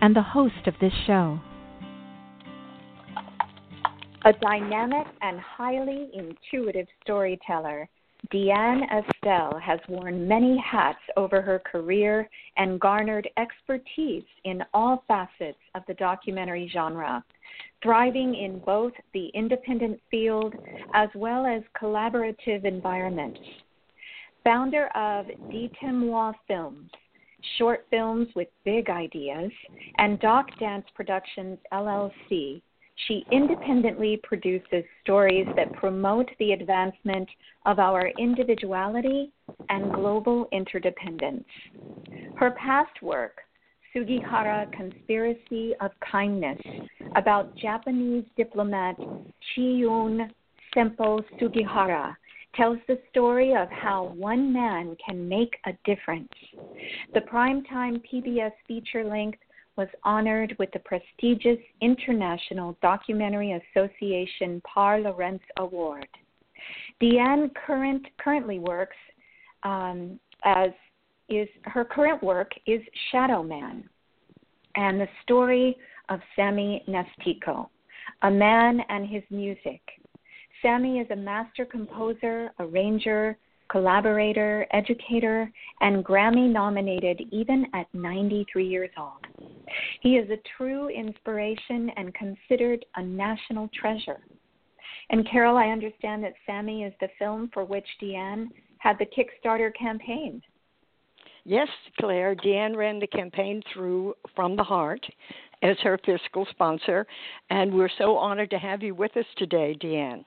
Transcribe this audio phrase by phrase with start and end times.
[0.00, 1.38] and the host of this show.
[4.24, 7.88] A dynamic and highly intuitive storyteller,
[8.30, 12.28] Diane Estelle has worn many hats over her career
[12.58, 17.24] and garnered expertise in all facets of the documentary genre,
[17.82, 20.54] thriving in both the independent field
[20.92, 23.40] as well as collaborative environments.
[24.44, 26.90] Founder of Dites-moi Films,
[27.58, 29.50] short films with big ideas,
[29.98, 32.62] and Doc Dance Productions LLC,
[33.06, 37.28] she independently produces stories that promote the advancement
[37.66, 39.32] of our individuality
[39.68, 41.44] and global interdependence.
[42.36, 43.38] Her past work,
[43.92, 46.60] Sugihara Conspiracy of Kindness,
[47.16, 48.96] about Japanese diplomat
[49.56, 50.30] Chiune
[50.76, 52.16] Sempo Sugihara,
[52.54, 56.28] tells the story of how one man can make a difference.
[57.14, 59.38] The primetime PBS feature length
[59.76, 65.02] was honored with the prestigious International Documentary Association Pare
[65.58, 66.08] Award.
[67.00, 68.96] Diane current, currently works
[69.62, 70.70] um, as
[71.28, 73.88] is her current work is Shadow Man,
[74.74, 75.76] and the story
[76.08, 77.68] of Sammy Nestico,
[78.22, 79.80] a man and his music.
[80.62, 83.36] Sammy is a master composer, arranger,
[83.70, 89.26] collaborator, educator, and Grammy nominated even at 93 years old.
[90.02, 94.20] He is a true inspiration and considered a national treasure.
[95.10, 99.72] And Carole, I understand that Sammy is the film for which Diane had the Kickstarter
[99.76, 100.42] campaign.
[101.44, 101.68] Yes,
[101.98, 102.34] Claire.
[102.34, 105.04] Diane ran the campaign through From the Heart
[105.62, 107.06] as her fiscal sponsor,
[107.50, 110.24] and we're so honored to have you with us today, Diane.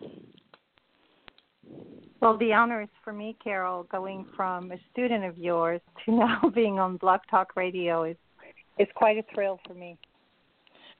[2.21, 6.41] Well, the honor is for me, Carole, going from a student of yours to now
[6.53, 8.17] being on Blog Talk Radio is
[8.79, 9.97] is quite a thrill for me.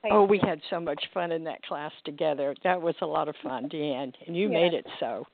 [0.02, 2.54] Thank oh, we had so much fun in that class together.
[2.62, 4.52] That was a lot of fun, Diane, and you yes.
[4.52, 5.26] made it so.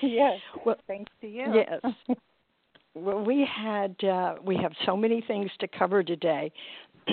[0.00, 0.38] Yes.
[0.64, 1.52] Well, thanks to you.
[1.52, 1.92] Yes.
[2.94, 6.52] well, we had uh, we have so many things to cover today.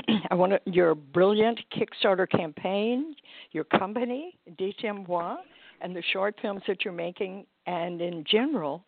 [0.31, 3.15] I want to, your brilliant Kickstarter campaign,
[3.51, 5.37] your company, Dites-moi,
[5.81, 8.83] and the short films that you're making, and in general,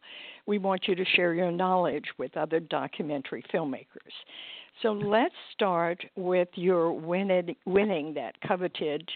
[0.47, 4.13] we want you to share your knowledge with other documentary filmmakers.
[4.81, 9.07] So let's start with your winning, winning that coveted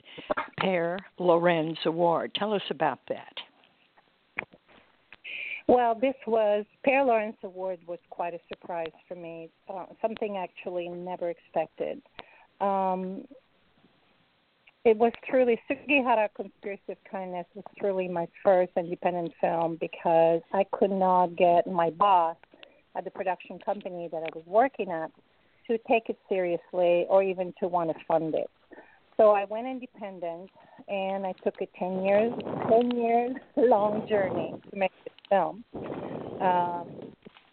[0.60, 2.36] Pare Lorentz Award.
[2.36, 3.34] Tell us about that.
[5.68, 9.50] Well, this was Pare Lorentz Award was quite a surprise for me.
[9.70, 12.02] Uh, something actually never expected.
[12.60, 13.26] Um,
[14.86, 20.66] it was truly Sugihara Conspiracy of Kindness was truly my first independent film because I
[20.74, 22.36] could not get my boss
[22.96, 25.10] at the production company that I was working at
[25.68, 28.50] to take it seriously or even to want to fund it.
[29.16, 30.50] So I went independent
[30.90, 32.34] and I took a 10 years
[32.70, 34.92] 10 years long journey to make
[35.34, 35.64] film.
[36.42, 36.88] Um,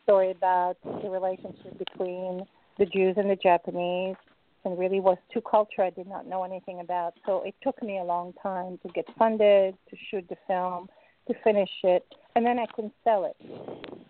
[0.03, 2.43] story about the relationship between
[2.79, 4.17] the Jews and the Japanese
[4.65, 7.15] and really was two culture I did not know anything about.
[7.25, 10.89] So it took me a long time to get funded, to shoot the film,
[11.29, 12.05] to finish it,
[12.37, 13.37] and then I couldn't sell it.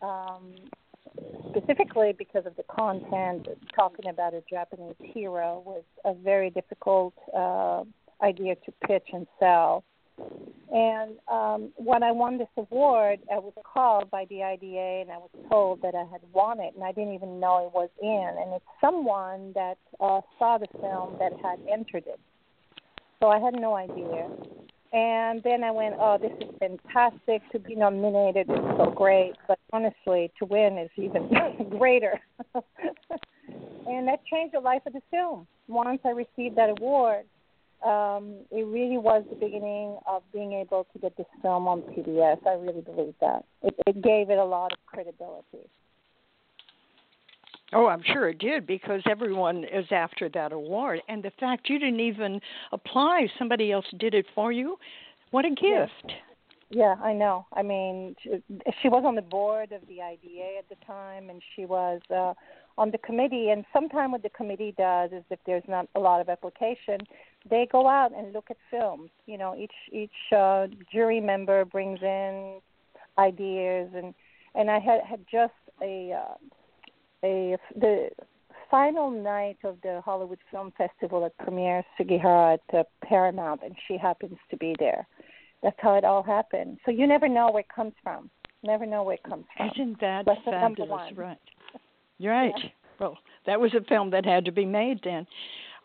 [0.02, 0.54] Um,
[1.50, 7.84] specifically because of the content, talking about a Japanese hero was a very difficult uh,
[8.24, 9.84] idea to pitch and sell.
[10.72, 15.18] And um, when I won this award, I was called by the IDA and I
[15.18, 18.42] was told that I had won it, and I didn't even know it was in.
[18.42, 22.20] And it's someone that uh, saw the film that had entered it.
[23.20, 24.28] So I had no idea.
[24.92, 28.46] And then I went, oh, this is fantastic to be nominated.
[28.48, 29.34] It's so great.
[29.46, 31.30] But honestly, to win is even
[31.78, 32.18] greater.
[32.54, 35.46] and that changed the life of the film.
[35.68, 37.24] Once I received that award,
[37.84, 42.46] um, it really was the beginning of being able to get this film on PBS.
[42.46, 43.44] I really believe that.
[43.62, 45.68] It, it gave it a lot of credibility.
[47.72, 51.00] Oh, I'm sure it did because everyone is after that award.
[51.08, 52.40] And the fact you didn't even
[52.72, 54.76] apply, somebody else did it for you,
[55.30, 56.12] what a gift.
[56.70, 57.46] Yeah, I know.
[57.52, 58.30] I mean, she,
[58.82, 62.34] she was on the board of the IDA at the time, and she was uh,
[62.78, 63.50] on the committee.
[63.50, 67.00] And sometime what the committee does is if there's not a lot of application,
[67.48, 69.10] they go out and look at films.
[69.26, 72.60] You know, each each uh, jury member brings in
[73.18, 74.14] ideas, and
[74.54, 75.52] and I had had just
[75.82, 76.34] a uh,
[77.24, 78.10] a the
[78.70, 83.96] final night of the Hollywood Film Festival at premiere Sugihara at uh, Paramount, and she
[83.96, 85.06] happens to be there.
[85.62, 86.78] That's how it all happened.
[86.84, 88.30] So you never know where it comes from.
[88.62, 89.70] Never know where it comes from.
[89.74, 91.12] Isn't that Lesson fabulous?
[91.16, 91.38] Right.
[92.18, 92.52] You're right.
[92.56, 92.70] Yeah.
[92.98, 95.26] Well, that was a film that had to be made then.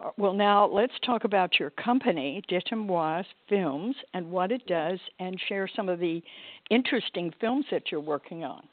[0.04, 5.40] Uh, well, now let's talk about your company, Dites-moi Films, and what it does, and
[5.48, 6.22] share some of the
[6.70, 8.64] interesting films that you're working on.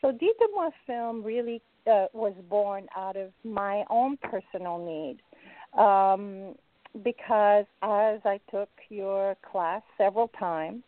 [0.00, 5.18] So, Dites-moi Film really uh, was born out of my own personal need.
[5.78, 6.54] Um,
[7.02, 10.82] because as I took your class several times,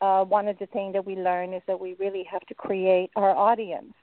[0.00, 3.10] uh, one of the things that we learn is that we really have to create
[3.16, 3.94] our audience.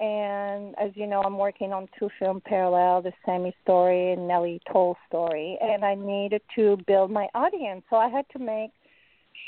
[0.00, 4.60] And as you know, I'm working on two film parallel, the Sammy story and Nellie
[4.72, 7.82] Toll story, and I needed to build my audience.
[7.90, 8.70] So I had to make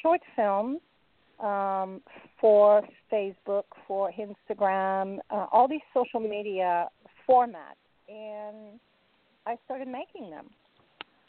[0.02, 0.80] short films
[1.38, 2.00] um,
[2.40, 2.82] for
[3.12, 6.88] Facebook, for Instagram, uh, all these social media
[7.28, 8.80] formats, and
[9.46, 10.46] I started making them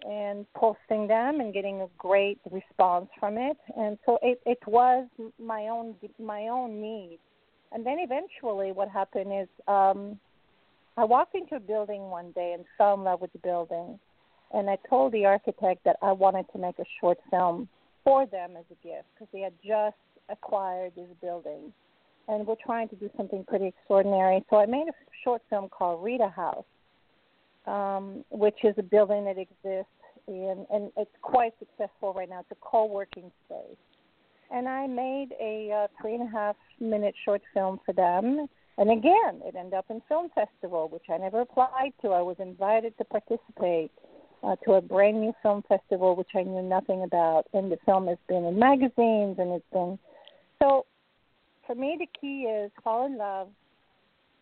[0.03, 3.57] and posting them and getting a great response from it.
[3.77, 5.07] And so it, it was
[5.39, 7.19] my own my own need.
[7.71, 10.19] And then eventually, what happened is um,
[10.97, 13.99] I walked into a building one day and fell in love with the building.
[14.53, 17.69] And I told the architect that I wanted to make a short film
[18.03, 19.95] for them as a gift because they had just
[20.29, 21.71] acquired this building.
[22.27, 24.43] And we're trying to do something pretty extraordinary.
[24.49, 24.93] So I made a
[25.23, 26.65] short film called Rita House
[27.67, 29.91] um, which is a building that exists
[30.27, 32.39] in, and it's quite successful right now.
[32.39, 33.77] It's a co-working space.
[34.53, 38.47] And I made a uh, three and a half minute short film for them.
[38.77, 42.09] And again, it ended up in film festival, which I never applied to.
[42.09, 43.91] I was invited to participate
[44.43, 47.45] uh, to a brand new film festival, which I knew nothing about.
[47.53, 49.97] And the film has been in magazines, and it's been
[50.61, 50.85] so.
[51.67, 53.47] For me, the key is fall in love.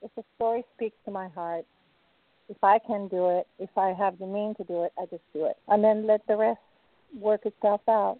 [0.01, 1.65] If the story speaks to my heart,
[2.47, 5.21] if I can do it, if I have the means to do it, I just
[5.33, 5.57] do it.
[5.67, 6.59] And then let the rest
[7.19, 8.19] work itself out.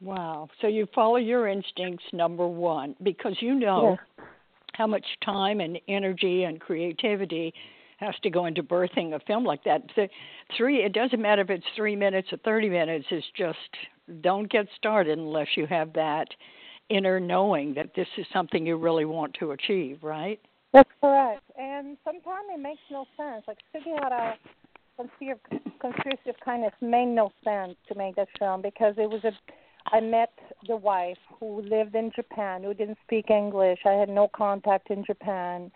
[0.00, 0.48] Wow.
[0.60, 4.26] So you follow your instincts, number one, because you know yes.
[4.74, 7.52] how much time and energy and creativity
[7.98, 9.82] has to go into birthing a film like that.
[9.94, 10.08] The
[10.56, 13.58] three, it doesn't matter if it's three minutes or 30 minutes, it's just
[14.22, 16.28] don't get started unless you have that
[16.88, 20.40] inner knowing that this is something you really want to achieve, right?
[20.72, 21.42] That's correct.
[21.58, 23.44] And sometimes it makes no sense.
[23.46, 24.36] Like Sugihara
[24.96, 29.32] Conspiracy of Kindness made no sense to make that film because it was a
[29.92, 30.32] I met
[30.66, 33.80] the wife who lived in Japan, who didn't speak English.
[33.86, 35.70] I had no contact in Japan.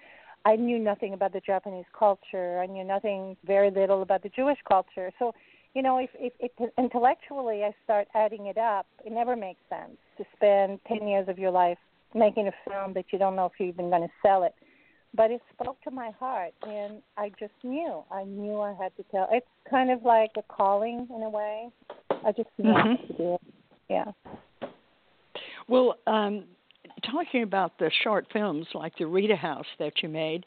[0.45, 2.61] I knew nothing about the Japanese culture.
[2.61, 5.11] I knew nothing, very little about the Jewish culture.
[5.19, 5.35] So,
[5.75, 9.97] you know, if, if, if intellectually I start adding it up, it never makes sense
[10.19, 11.79] to spend 10 years of your life
[12.15, 14.55] making a film that you don't know if you're even going to sell it
[15.17, 19.03] but it spoke to my heart and i just knew i knew i had to
[19.11, 21.69] tell it's kind of like a calling in a way
[22.25, 23.13] i just knew mm-hmm.
[23.13, 23.54] to do it
[23.89, 24.05] yeah
[25.69, 26.45] well um
[27.11, 30.45] talking about the short films like the rita house that you made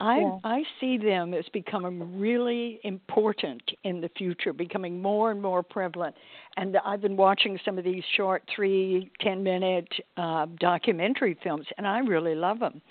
[0.00, 0.38] I yeah.
[0.42, 6.16] I see them as becoming really important in the future, becoming more and more prevalent.
[6.56, 11.86] And I've been watching some of these short three, ten minute uh, documentary films, and
[11.86, 12.82] I really love them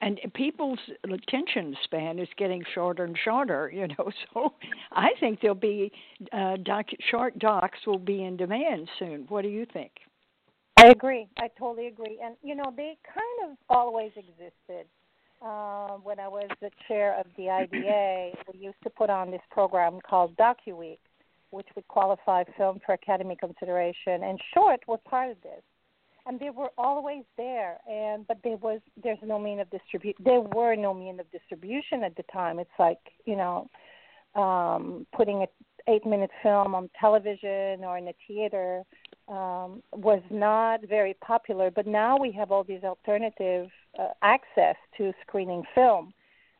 [0.00, 4.54] and people's attention span is getting shorter and shorter you know so
[4.92, 5.90] i think there'll be
[6.32, 9.26] uh doc short docs will be in demand soon.
[9.28, 9.92] What do you think?
[10.76, 11.26] I agree.
[11.38, 12.18] I totally agree.
[12.22, 14.86] And you know they kind of always existed
[15.42, 19.40] uh, when i was the chair of the ida we used to put on this
[19.50, 20.98] program called docuweek
[21.50, 24.22] which would qualify film for academy consideration.
[24.22, 25.62] And short was part of this
[26.28, 30.40] and they were always there and but there was there's no mean of distribute there
[30.40, 32.58] were no mean of distribution at the time.
[32.58, 33.68] It's like you know
[34.34, 35.46] um putting a
[35.90, 38.82] eight minute film on television or in a theater
[39.28, 41.70] um was not very popular.
[41.70, 43.68] But now we have all these alternative
[43.98, 46.12] uh, access to screening film.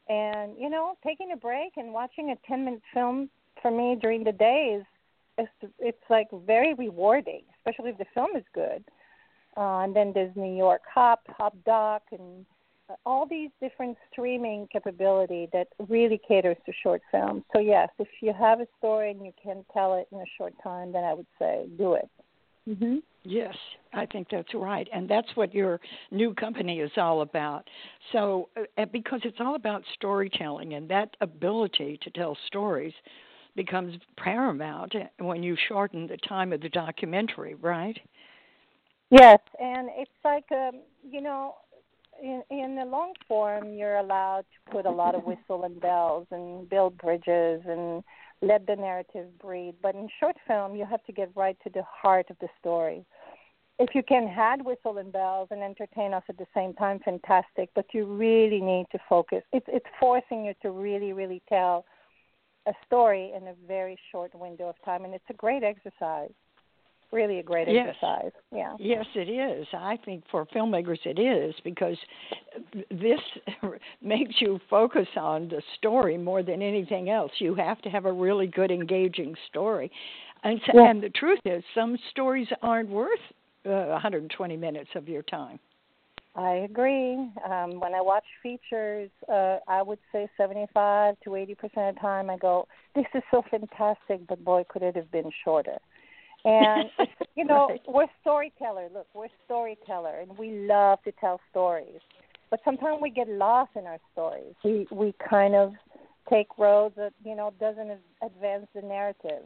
[0.08, 3.28] And you know taking a break and watching a 10 minute film
[3.60, 4.86] for me during the day is
[5.36, 8.82] it's, it's like very rewarding especially if the film is good
[9.58, 12.46] uh, and then there's New York Hop, Hop Doc, and
[12.88, 17.42] uh, all these different streaming capability that really caters to short films.
[17.52, 20.54] So yes, if you have a story and you can tell it in a short
[20.62, 22.08] time, then I would say do it.
[22.66, 23.54] hmm Yes,
[23.92, 24.88] I think that's right.
[24.92, 25.80] And that's what your
[26.12, 27.68] new company is all about.
[28.12, 28.48] So,
[28.78, 32.94] uh, because it's all about storytelling, and that ability to tell stories
[33.56, 37.98] becomes paramount when you shorten the time of the documentary, right?
[39.10, 41.54] Yes, and it's like um, you know,
[42.22, 46.26] in in the long form, you're allowed to put a lot of whistle and bells
[46.30, 48.04] and build bridges and
[48.42, 49.74] let the narrative breathe.
[49.82, 53.06] But in short film, you have to get right to the heart of the story.
[53.78, 57.70] If you can add whistle and bells and entertain us at the same time, fantastic.
[57.74, 59.42] But you really need to focus.
[59.52, 61.86] It's it's forcing you to really, really tell
[62.66, 66.32] a story in a very short window of time, and it's a great exercise
[67.12, 67.88] really a great yes.
[67.88, 68.32] exercise.
[68.54, 68.74] Yeah.
[68.78, 69.66] Yes, it is.
[69.72, 71.96] I think for filmmakers it is because
[72.90, 73.20] this
[74.02, 77.32] makes you focus on the story more than anything else.
[77.38, 79.90] You have to have a really good, engaging story,
[80.44, 80.90] and so, yeah.
[80.90, 83.18] and the truth is, some stories aren't worth
[83.66, 85.58] uh, 120 minutes of your time.
[86.34, 87.14] I agree.
[87.50, 92.00] Um, when I watch features, uh, I would say 75 to 80 percent of the
[92.00, 95.78] time, I go, "This is so fantastic, but boy, could it have been shorter."
[96.48, 96.88] And
[97.36, 97.80] you know, right.
[97.86, 98.88] we're storyteller.
[98.92, 102.00] Look, we're storyteller, and we love to tell stories.
[102.50, 104.54] But sometimes we get lost in our stories.
[104.64, 105.74] We we kind of
[106.30, 109.44] take roads that you know doesn't advance the narrative.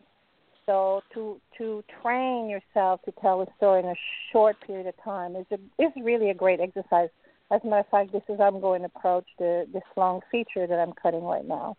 [0.65, 3.97] So to to train yourself to tell a story in a
[4.33, 7.09] short period of time is a, is really a great exercise.
[7.51, 10.69] As a matter of fact, this is I'm going to approach the this long feature
[10.69, 11.77] that I'm cutting right now.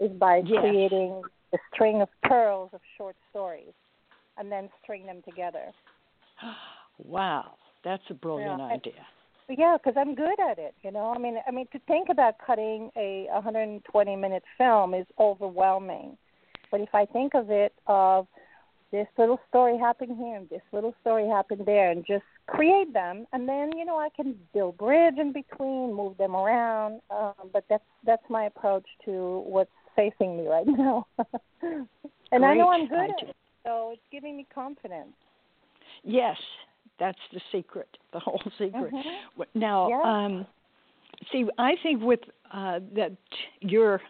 [0.00, 0.58] Is by yes.
[0.60, 1.22] creating
[1.54, 3.72] a string of pearls of short stories
[4.38, 5.72] and then string them together.
[7.04, 8.66] Wow, that's a brilliant yeah.
[8.66, 9.06] idea.
[9.48, 10.74] Yeah, because I'm good at it.
[10.82, 15.06] You know, I mean, I mean, to think about cutting a 120 minute film is
[15.18, 16.16] overwhelming.
[16.70, 18.26] But if I think of it of
[18.92, 23.26] this little story happened here and this little story happened there, and just create them,
[23.32, 27.00] and then you know I can build bridge in between, move them around.
[27.10, 31.06] Um, but that's that's my approach to what's facing me right now.
[31.62, 31.88] and
[32.30, 33.14] Great I know I'm good idea.
[33.16, 35.14] at it, so it's giving me confidence.
[36.04, 36.36] Yes,
[36.98, 38.92] that's the secret, the whole secret.
[38.92, 39.46] Mhm.
[39.54, 40.02] Now, Yeah.
[40.02, 40.46] um,
[41.30, 42.20] see, I think with
[42.52, 43.12] uh, that
[43.60, 44.00] your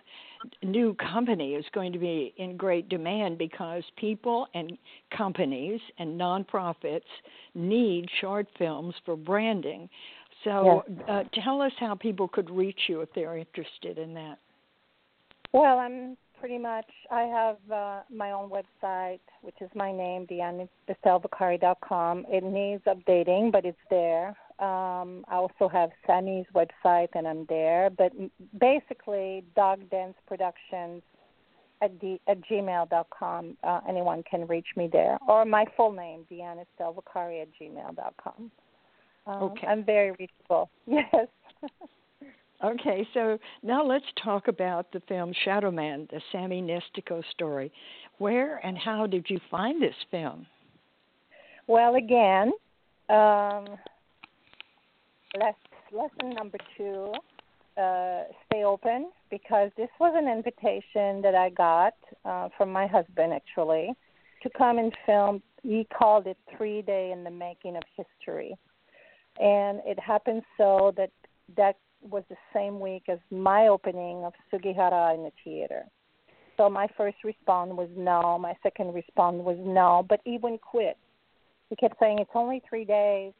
[0.62, 4.76] new company is going to be in great demand because people and
[5.16, 7.02] companies and nonprofits
[7.54, 9.88] need short films for branding.
[10.44, 14.38] So, uh, tell us how people could reach you if they're interested in that.
[15.52, 16.90] Well, I'm pretty much.
[17.08, 20.26] I have uh, my own website, which is my name,
[21.88, 22.26] com.
[22.28, 24.30] It needs updating, but it's there.
[24.58, 27.90] Um, I also have Sammy's website, and I'm there.
[27.90, 28.10] But
[28.58, 31.02] basically, Doc Dance Productions
[31.80, 33.56] at the at gmail.com.
[33.62, 38.50] Uh, anyone can reach me there, or my full name, Deanna Stelvacari at gmail.com.
[39.28, 39.66] Um, Okay.
[39.68, 40.70] I'm very reachable.
[40.86, 41.28] Yes.
[42.64, 47.72] Okay, so now let's talk about the film Shadow Man, the Sammy Nestico story.
[48.18, 50.46] Where and how did you find this film?
[51.66, 52.52] Well, again,
[53.08, 53.64] um,
[55.36, 55.54] less,
[55.92, 57.12] lesson number two
[57.76, 63.32] uh, stay open because this was an invitation that I got uh, from my husband
[63.32, 63.92] actually
[64.42, 65.42] to come and film.
[65.64, 68.54] He called it Three Day in the Making of History.
[69.40, 71.10] And it happened so that
[71.56, 75.84] that was the same week as my opening of Sugihara in the theater.
[76.56, 78.38] So my first response was no.
[78.38, 80.04] My second response was no.
[80.08, 80.96] But he wouldn't quit.
[81.70, 83.32] He kept saying, It's only three days.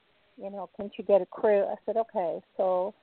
[0.43, 1.65] You know, can't you get a crew?
[1.65, 2.41] I said, Okay.
[2.57, 2.95] So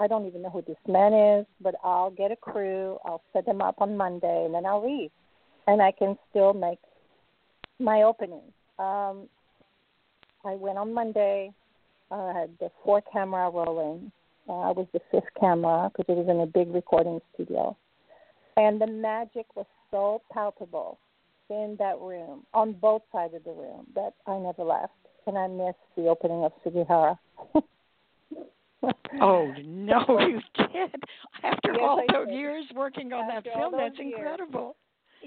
[0.00, 2.98] I don't even know who this man is, but I'll get a crew.
[3.04, 5.10] I'll set them up on Monday, and then I'll leave.
[5.66, 6.78] And I can still make
[7.78, 8.42] my opening.
[8.78, 9.28] Um,
[10.44, 11.52] I went on Monday.
[12.10, 14.10] I had the four camera rolling.
[14.50, 17.76] Uh, I was the fifth camera because it was in a big recording studio.
[18.56, 20.98] And the magic was so palpable
[21.50, 24.92] in that room, on both sides of the room, that I never left.
[25.28, 27.18] And I missed the opening of Sugihara.
[29.20, 30.94] Oh no, you did!
[31.44, 32.38] After Yes, all I those did.
[32.38, 34.14] years working on After that film, that's years.
[34.16, 34.76] incredible.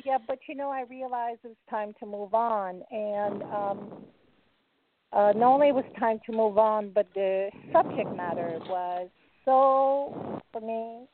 [0.03, 3.93] Yeah, but you know, I realized it was time to move on, and um,
[5.13, 9.09] uh, not only was time to move on, but the subject matter was
[9.45, 11.05] so for me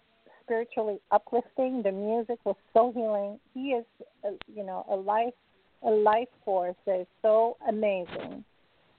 [0.44, 1.84] spiritually uplifting.
[1.84, 3.40] The music was so healing.
[3.54, 3.86] He is,
[4.26, 5.34] uh, you know, a life
[5.84, 8.44] a life force that is so amazing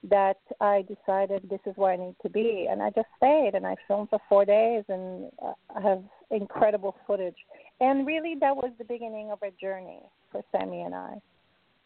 [0.09, 3.67] that I decided this is where I need to be, and I just stayed and
[3.67, 5.31] I filmed for four days, and
[5.75, 7.35] I have incredible footage.
[7.81, 11.21] And really, that was the beginning of a journey for Sammy and I,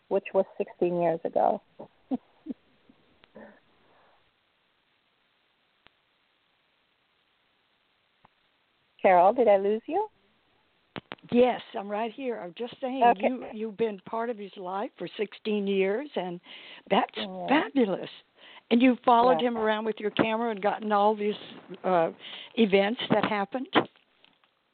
[0.08, 1.62] which was 16 years ago.
[9.06, 10.08] Carole, did I lose you?
[11.32, 12.40] Yes, I'm right here.
[12.44, 13.28] I'm just saying Okay.
[13.28, 16.40] you you've been part of his life for 16 years, and
[16.90, 17.48] that's Yeah.
[17.48, 18.10] fabulous.
[18.72, 19.50] And you followed Yeah.
[19.50, 21.36] him around with your camera and gotten all these
[21.84, 22.12] uh
[22.56, 23.68] events that happened.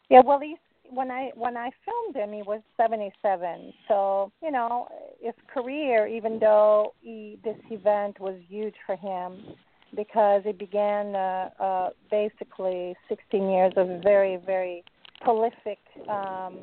[0.10, 0.58] Yeah, well, he's
[0.90, 3.74] when I when I filmed him, he was 77.
[3.90, 4.88] So you know,
[5.22, 9.44] his career, even though he, this event was huge for him,
[9.96, 14.84] because it began uh, uh, basically 16 years of very very
[15.22, 15.80] prolific
[16.10, 16.58] um,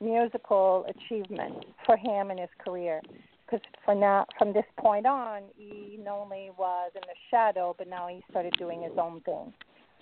[0.00, 3.00] musical achievement for him in his career.
[3.46, 7.86] Because for now, from this point on, he not only was in the shadow, but
[7.86, 9.52] now he started doing his own thing.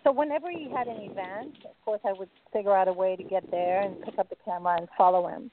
[0.05, 3.23] So whenever he had an event, of course, I would figure out a way to
[3.23, 5.51] get there and pick up the camera and follow him.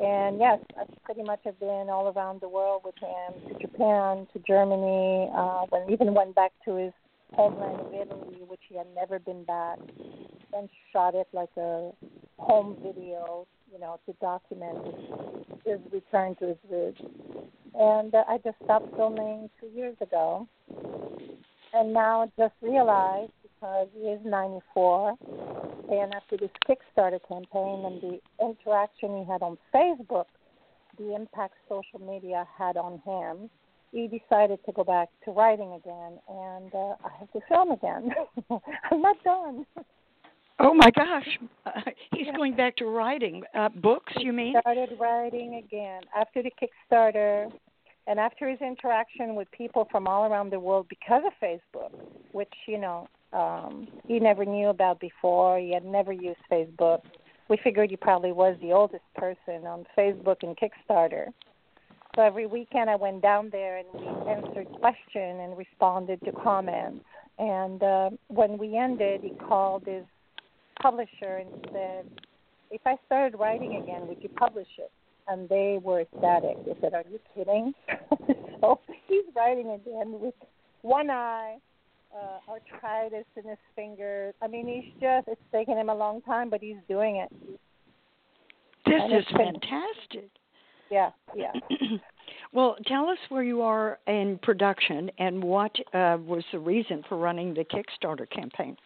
[0.00, 4.26] And yes, I pretty much have been all around the world with him, to Japan,
[4.32, 6.92] to Germany, uh, when even went back to his
[7.32, 9.78] homeland of Italy, which he had never been back,
[10.52, 11.92] and shot it like a
[12.38, 14.78] home video, you know, to document
[15.64, 17.00] his, return to his roots.
[17.74, 20.46] And uh, I just stopped filming two years ago,
[21.72, 23.32] and now just realized
[23.66, 25.14] because he is 94,
[25.90, 30.26] and after this Kickstarter campaign and the interaction he had on Facebook,
[30.98, 33.50] the impact social media had on him,
[33.92, 38.10] he decided to go back to writing again, and uh, I have to film again.
[38.90, 39.66] I'm not done.
[40.58, 41.28] Oh my gosh,
[41.66, 41.70] uh,
[42.12, 44.12] he's going back to writing uh books.
[44.18, 44.54] You mean?
[44.60, 47.50] started writing again after the Kickstarter
[48.06, 51.90] and after his interaction with people from all around the world because of Facebook,
[52.32, 55.58] which, you know, um, he never knew about before.
[55.58, 57.02] He had never used Facebook.
[57.48, 61.26] We figured he probably was the oldest person on Facebook and Kickstarter.
[62.14, 67.04] So every weekend I went down there and we answered questions and responded to comments.
[67.38, 70.04] And uh, when we ended, he called his
[70.80, 72.06] publisher and said,
[72.70, 74.90] if I started writing again, would you publish it?
[75.28, 76.64] And they were ecstatic.
[76.64, 77.74] They said, Are you kidding?
[78.60, 80.34] so he's writing again with
[80.82, 81.56] one eye,
[82.16, 84.34] uh, arthritis in his fingers.
[84.42, 87.30] I mean, he's just, it's taken him a long time, but he's doing it.
[88.86, 90.30] This And is fantastic.
[90.90, 91.52] Yeah, yeah.
[92.52, 97.18] well, tell us where you are in production and what uh, was the reason for
[97.18, 98.76] running the Kickstarter campaign.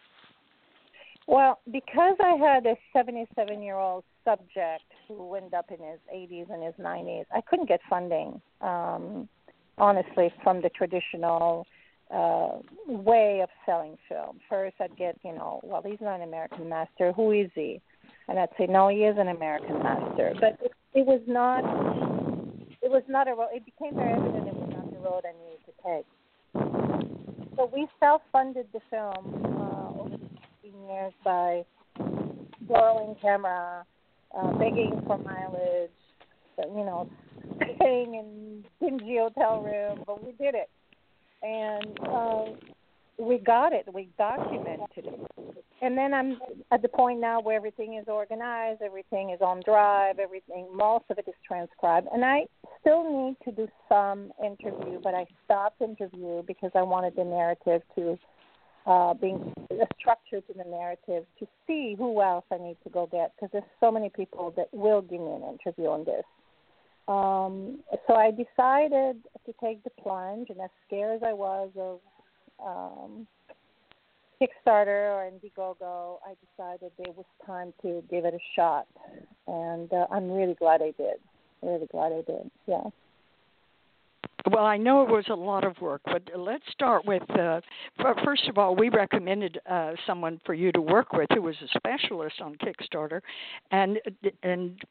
[1.27, 6.51] Well, because I had a 77 year old subject who ended up in his 80s
[6.51, 9.29] and his 90s, I couldn't get funding, um,
[9.77, 11.67] honestly, from the traditional
[12.13, 14.39] uh, way of selling film.
[14.49, 17.11] First, I'd get, you know, well, he's not an American master.
[17.13, 17.81] Who is he?
[18.27, 20.33] And I'd say, no, he is an American master.
[20.39, 21.61] But it, it was not.
[22.81, 23.49] It was not a road.
[23.53, 26.05] It became very evident it was not the road I needed to take.
[27.55, 30.29] So we self-funded the film uh, over the
[30.63, 31.63] 16 years by
[32.61, 33.85] borrowing camera,
[34.35, 35.91] uh, begging for mileage,
[36.57, 37.09] you know,
[37.75, 40.69] staying in dingy hotel room, but we did it,
[41.43, 42.45] and uh,
[43.17, 43.85] we got it.
[43.93, 45.29] We documented it,
[45.81, 46.37] and then I'm
[46.71, 51.17] at the point now where everything is organized, everything is on Drive, everything, most of
[51.17, 52.45] it is transcribed, and I
[52.79, 57.81] still need to do some interview, but I stopped interview because I wanted the narrative
[57.95, 58.17] to
[58.85, 63.07] uh, being a structure to the narrative to see who else I need to go
[63.11, 66.23] get because there's so many people that will give me an interview on this.
[67.11, 71.99] Um, so I decided to take the plunge, and as scared as I was of
[72.65, 73.27] um,
[74.39, 78.87] Kickstarter or Indiegogo, I decided it was time to give it a shot,
[79.45, 81.19] and uh, I'm really glad I did.
[81.61, 82.49] Really glad I did.
[82.65, 82.83] Yeah.
[84.49, 87.61] Well, I know it was a lot of work, but let's start with uh,
[88.23, 91.67] first of all, we recommended uh, someone for you to work with who was a
[91.77, 93.21] specialist on Kickstarter,
[93.71, 93.99] and
[94.41, 94.81] and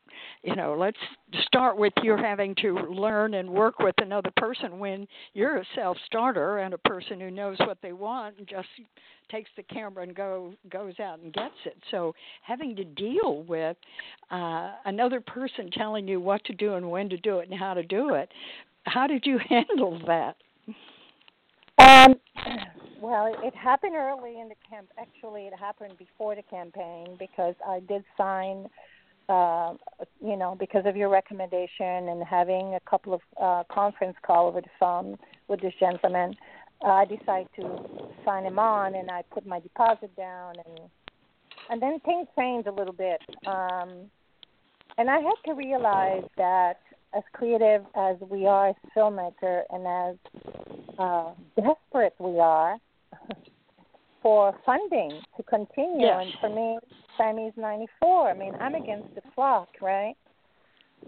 [0.44, 0.98] you know, let's
[1.42, 6.58] start with you having to learn and work with another person when you're a self-starter
[6.58, 8.68] and a person who knows what they want and just
[9.30, 11.76] takes the camera and go goes out and gets it.
[11.90, 13.76] So having to deal with
[14.30, 17.74] uh, another person telling you what to do and when to do it and how
[17.74, 18.28] to do it
[18.84, 20.36] how did you handle that?
[21.78, 22.14] Um,
[23.00, 24.88] well, it, it happened early in the camp.
[24.98, 28.68] Actually, it happened before the campaign because I did sign,
[29.28, 29.74] uh,
[30.20, 34.60] you know, because of your recommendation and having a couple of uh, conference call over
[34.60, 35.16] the phone
[35.48, 36.34] with this gentleman.
[36.82, 40.80] Uh, I decided to sign him on, and I put my deposit down, and
[41.68, 43.20] and then things changed a little bit.
[43.46, 44.10] Um,
[44.98, 46.78] and I had to realize that
[47.16, 50.42] as creative as we are as filmmaker and as
[50.98, 52.76] uh, desperate we are
[54.22, 56.24] for funding to continue Yes.
[56.24, 56.78] and for me
[57.16, 58.30] Sammy's 94.
[58.30, 60.14] I mean, I'm against the clock, right?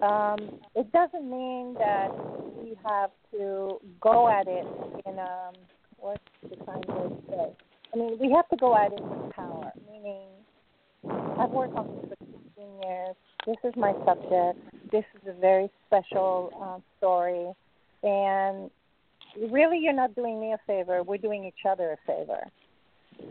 [0.03, 2.09] Um, it doesn't mean that
[2.57, 4.67] we have to go at it
[5.07, 5.55] in um,
[5.97, 7.53] what's the kind word say?
[7.95, 9.71] I mean, we have to go at it with power.
[9.91, 10.29] Meaning,
[11.39, 13.17] I've worked on this for 15 years.
[13.47, 14.59] This is my subject.
[14.93, 17.51] This is a very special um, story,
[18.03, 18.71] and
[19.51, 21.03] really, you're not doing me a favor.
[21.03, 22.45] We're doing each other a favor.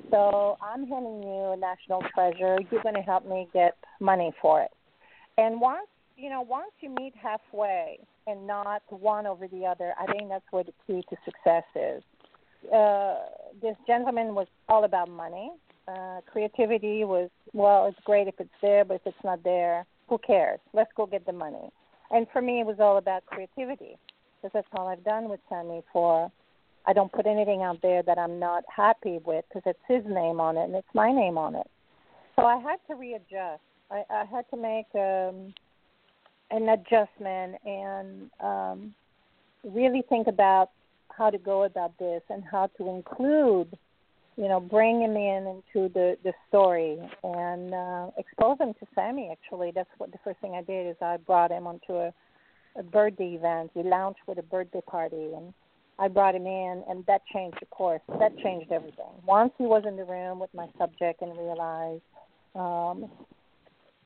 [0.09, 2.57] So I'm handing you a national treasure.
[2.69, 4.71] You're going to help me get money for it.
[5.37, 5.87] And once
[6.21, 7.97] you know, once you meet halfway
[8.27, 12.03] and not one over the other, I think that's where the key to success is.
[12.71, 13.15] Uh,
[13.59, 15.51] this gentleman was all about money.
[15.87, 20.17] Uh, creativity was, well, it's great if it's there, but if it's not there, who
[20.17, 20.59] cares?
[20.73, 21.71] Let's go get the money.
[22.11, 23.97] And for me, it was all about creativity
[24.35, 26.29] because that's all I've done with Sammy for.
[26.85, 30.41] I don't put anything out there that I'm not happy with because it's his name
[30.41, 31.67] on it and it's my name on it.
[32.35, 33.61] So I had to readjust.
[33.89, 35.53] I, I had to make um,
[36.49, 38.93] an adjustment and um,
[39.63, 40.71] really think about
[41.15, 43.77] how to go about this and how to include,
[44.37, 49.29] you know, bring him in into the the story and uh, expose him to Sammy.
[49.31, 52.13] Actually, that's what the first thing I did is I brought him onto a,
[52.77, 53.71] a birthday event.
[53.75, 55.53] We launched with a birthday party and.
[55.99, 58.01] I brought him in, and that changed the course.
[58.17, 59.11] That changed everything.
[59.23, 62.01] Once he was in the room with my subject and realized
[62.55, 63.09] um,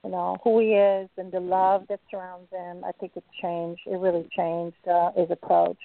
[0.03, 2.83] you know who he is and the love that surrounds him.
[2.85, 3.81] I think it changed.
[3.88, 5.79] It really changed uh, his approach,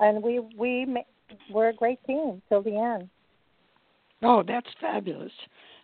[0.00, 1.04] and we we
[1.50, 3.08] we're a great team till the end.
[4.22, 5.32] Oh, that's fabulous.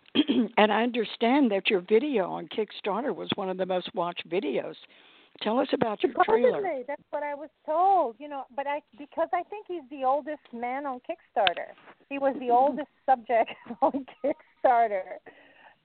[0.57, 4.75] and I understand that your video on Kickstarter was one of the most watched videos.
[5.41, 6.61] Tell us about your trailer.
[6.87, 8.15] That's what I was told.
[8.19, 11.73] You know, but I because I think he's the oldest man on Kickstarter.
[12.09, 15.19] He was the oldest subject on Kickstarter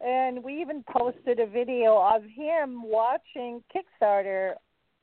[0.00, 4.54] and we even posted a video of him watching Kickstarter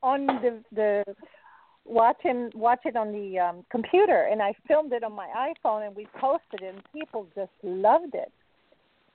[0.02, 1.04] on the the
[1.88, 5.86] watch him watch it on the um, computer, and I filmed it on my iPhone,
[5.88, 8.32] and we posted it, and people just loved it.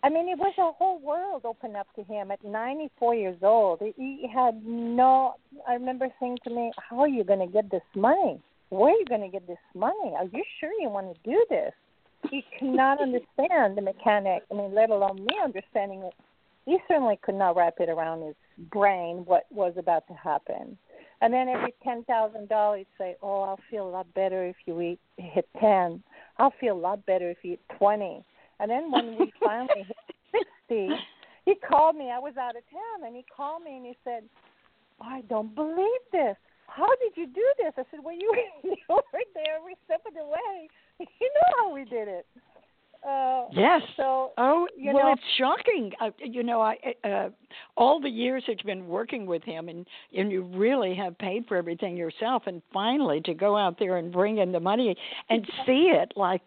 [0.04, 3.80] I mean, it was a whole world opened up to him at 94 years old.
[3.96, 5.34] He had no.
[5.68, 8.40] I remember saying to me, "How are you going to get this money?
[8.70, 10.14] Where are you going to get this money?
[10.16, 11.72] Are you sure you want to do this?"
[12.30, 14.42] he cannot understand the mechanic.
[14.50, 16.14] I mean, let alone me understanding it.
[16.64, 18.36] He certainly could not wrap it around his
[18.70, 20.78] brain what was about to happen.
[21.22, 24.80] And then every ten thousand dollars, say, "Oh, I'll feel a lot better if you
[24.80, 26.02] eat hit ten.
[26.38, 28.24] I'll feel a lot better if you eat twenty.
[28.58, 29.86] And then when we finally
[30.32, 30.88] hit sixty,
[31.44, 32.10] he called me.
[32.10, 34.24] I was out of town, and he called me and he said,
[35.00, 36.36] "I don't believe this.
[36.66, 40.14] How did you do this?" I said, "Well, you you were there every step of
[40.14, 40.68] the way.
[40.98, 42.26] you know how we did it.
[43.06, 43.82] Uh, yes.
[43.96, 45.90] So, oh, you well, know, it's shocking.
[46.00, 47.30] Uh, you know, I uh,
[47.76, 49.86] all the years that you've been working with him, and
[50.16, 54.12] and you really have paid for everything yourself, and finally to go out there and
[54.12, 54.96] bring in the money
[55.30, 56.42] and see it like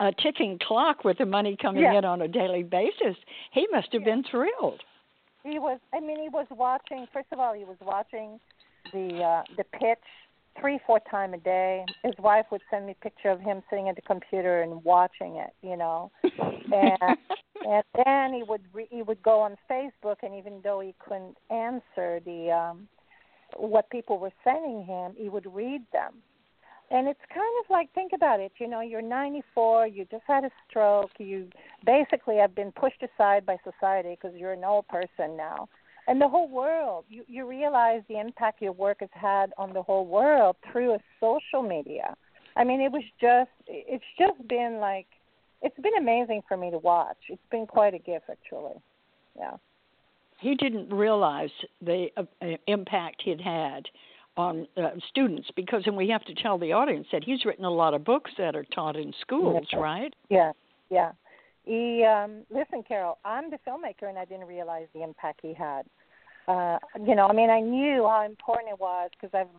[0.00, 1.98] a ticking clock with the money coming yeah.
[1.98, 3.16] in on a daily basis,
[3.52, 4.14] he must have yeah.
[4.14, 4.80] been thrilled.
[5.44, 5.78] He was.
[5.94, 7.06] I mean, he was watching.
[7.12, 8.40] First of all, he was watching
[8.92, 9.98] the uh, the pitch
[10.60, 11.84] three, four times a day.
[12.02, 15.36] His wife would send me a picture of him sitting at the computer and watching
[15.36, 16.10] it, you know.
[16.22, 17.18] and
[17.64, 21.36] and then he would re- he would go on Facebook, and even though he couldn't
[21.50, 22.88] answer the um
[23.56, 26.14] what people were sending him, he would read them.
[26.90, 30.44] And it's kind of like think about it, you know, you're 94, you just had
[30.44, 31.48] a stroke, you
[31.86, 35.68] basically have been pushed aside by society because you're an old person now
[36.08, 37.04] and the whole world.
[37.08, 40.98] You you realize the impact your work has had on the whole world through a
[41.20, 42.14] social media.
[42.56, 45.06] I mean, it was just it's just been like
[45.62, 47.16] it's been amazing for me to watch.
[47.28, 48.80] It's been quite a gift, actually.
[49.36, 49.56] Yeah.
[50.40, 52.24] He didn't realize the uh,
[52.66, 53.86] impact he'd had
[54.36, 57.70] on uh, students because, and we have to tell the audience that he's written a
[57.70, 59.78] lot of books that are taught in schools, yeah.
[59.78, 60.14] right?
[60.30, 60.52] Yeah,
[60.90, 61.12] yeah.
[61.64, 65.82] He um listen, Carole, I'm the filmmaker and I didn't realize the impact he had.
[66.48, 69.54] Uh you know, I mean I knew how important it was because I've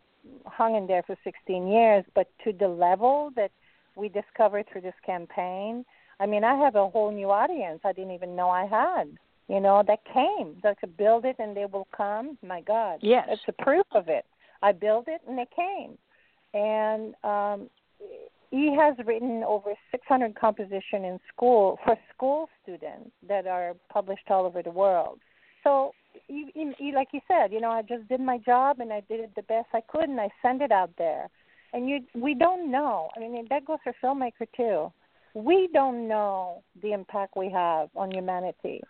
[0.46, 3.52] hung in there for 16 years, but to the level that
[3.96, 5.86] we discovered through this campaign,
[6.20, 9.18] I mean, I have a whole new audience I didn't even know I had.
[9.50, 10.56] You know, that came.
[10.64, 12.38] That could build it and they will come.
[12.42, 13.00] My God.
[13.02, 13.28] Yes.
[13.30, 14.26] It's a proof of it.
[14.62, 15.98] I built it and they came.
[16.54, 17.70] And um
[18.54, 24.46] he has written over 600 compositions in school for school students that are published all
[24.46, 25.20] over the world.
[25.64, 25.94] So,
[26.28, 26.42] he,
[26.78, 29.32] he, like you said, you know, I just did my job and I did it
[29.36, 31.30] the best I could, and I sent it out there.
[31.74, 33.10] And you, we don't know.
[33.16, 34.92] I mean, that goes for filmmaker too.
[35.34, 38.82] We don't know the impact we have on humanity.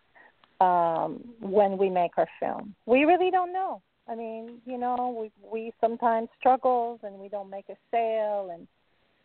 [0.60, 2.76] um, when we make our film.
[2.86, 3.82] We really don't know.
[4.08, 8.67] I mean, you know, we we sometimes struggles and we don't make a sale, and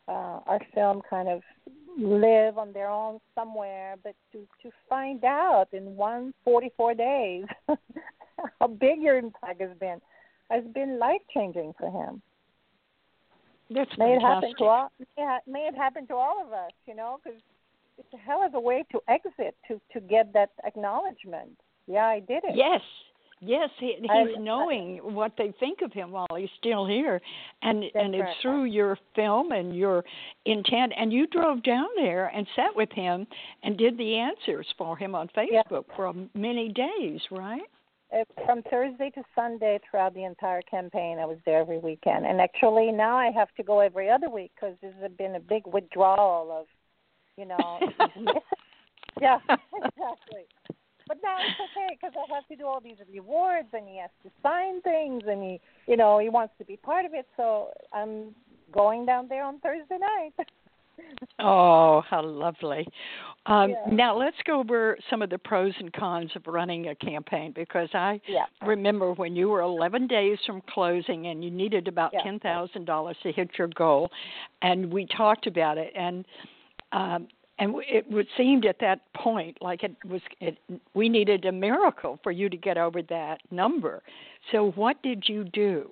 [0.08, 1.42] uh, our film kind of
[1.98, 3.96] live on their own somewhere.
[4.02, 7.44] But to to find out in one forty four days
[8.60, 10.00] how big your impact has been
[10.50, 12.22] has been life changing for him.
[13.70, 14.18] That's may fantastic.
[14.18, 14.92] it happen to all.
[15.18, 16.72] Yeah, may it happen to all of us.
[16.86, 17.38] You know, because
[17.98, 21.58] it's a hell of a way to exit to to get that acknowledgement.
[21.86, 22.54] Yeah, I did it.
[22.54, 22.80] Yes.
[23.40, 27.20] Yes, he, he's I- knowing what they think of him while he's still here,
[27.62, 28.36] and and it's right.
[28.42, 30.04] through your film and your
[30.44, 30.92] intent.
[30.96, 33.26] And you drove down there and sat with him
[33.62, 35.62] and did the answers for him on Yeah.
[35.70, 37.62] Facebook for many days, right?
[38.10, 41.18] Uh, from Thursday to Sunday throughout the entire campaign.
[41.18, 44.50] I was there every weekend, and actually now I have to go every other week
[44.54, 46.66] because there's been a big withdrawal of,
[47.36, 47.78] you know,
[49.20, 50.46] yeah, exactly.
[51.08, 54.10] But now it's okay because I have to do all these rewards, and he has
[54.22, 57.26] to sign things, and he, you know, he wants to be part of it.
[57.36, 58.34] So I'm
[58.70, 60.34] going down there on Thursday night.
[61.38, 62.86] Oh, how lovely.
[63.46, 63.76] Um, Yeah.
[63.92, 67.88] Now, let's go over some of the pros and cons of running a campaign because
[67.94, 68.46] I yeah.
[68.66, 72.22] remember when you were 11 days from closing and you needed about Yeah.
[72.24, 74.10] $10,000 to hit your goal,
[74.62, 75.92] and we talked about it.
[75.94, 76.26] And
[76.90, 80.58] um, and it seemed at that point like it was it,
[80.94, 84.02] we needed a miracle for you to get over that number.
[84.52, 85.90] So, what did you do?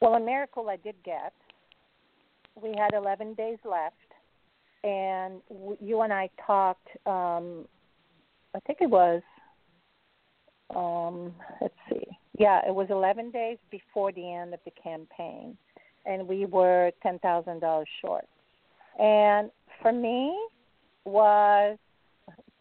[0.00, 1.32] Well, a miracle I did get.
[2.60, 3.96] We had 11 days left,
[4.82, 5.40] and
[5.80, 6.88] you and I talked.
[7.06, 7.66] Um,
[8.54, 9.22] I think it was.
[10.74, 12.06] Um, let's see.
[12.38, 15.56] Yeah, it was 11 days before the end of the campaign,
[16.06, 18.26] and we were ten thousand dollars short.
[18.98, 19.50] And
[19.84, 20.34] for me,
[21.04, 21.76] was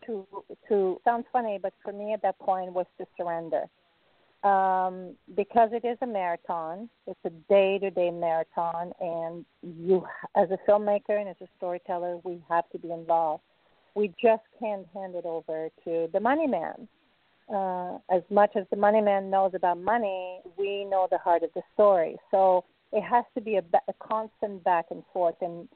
[0.06, 0.28] to
[0.68, 3.64] to sounds funny, but for me at that point was to surrender
[4.44, 6.90] um, because it is a marathon.
[7.08, 10.06] It's a day-to-day marathon, and you,
[10.36, 13.44] as a filmmaker and as a storyteller, we have to be involved.
[13.96, 16.88] We just can't hand it over to the money man.
[17.54, 21.52] Uh, as much as the money man knows about money, we know the heart of
[21.56, 22.18] the story.
[22.32, 25.36] So it has to be a, a constant back and forth.
[25.42, 25.70] And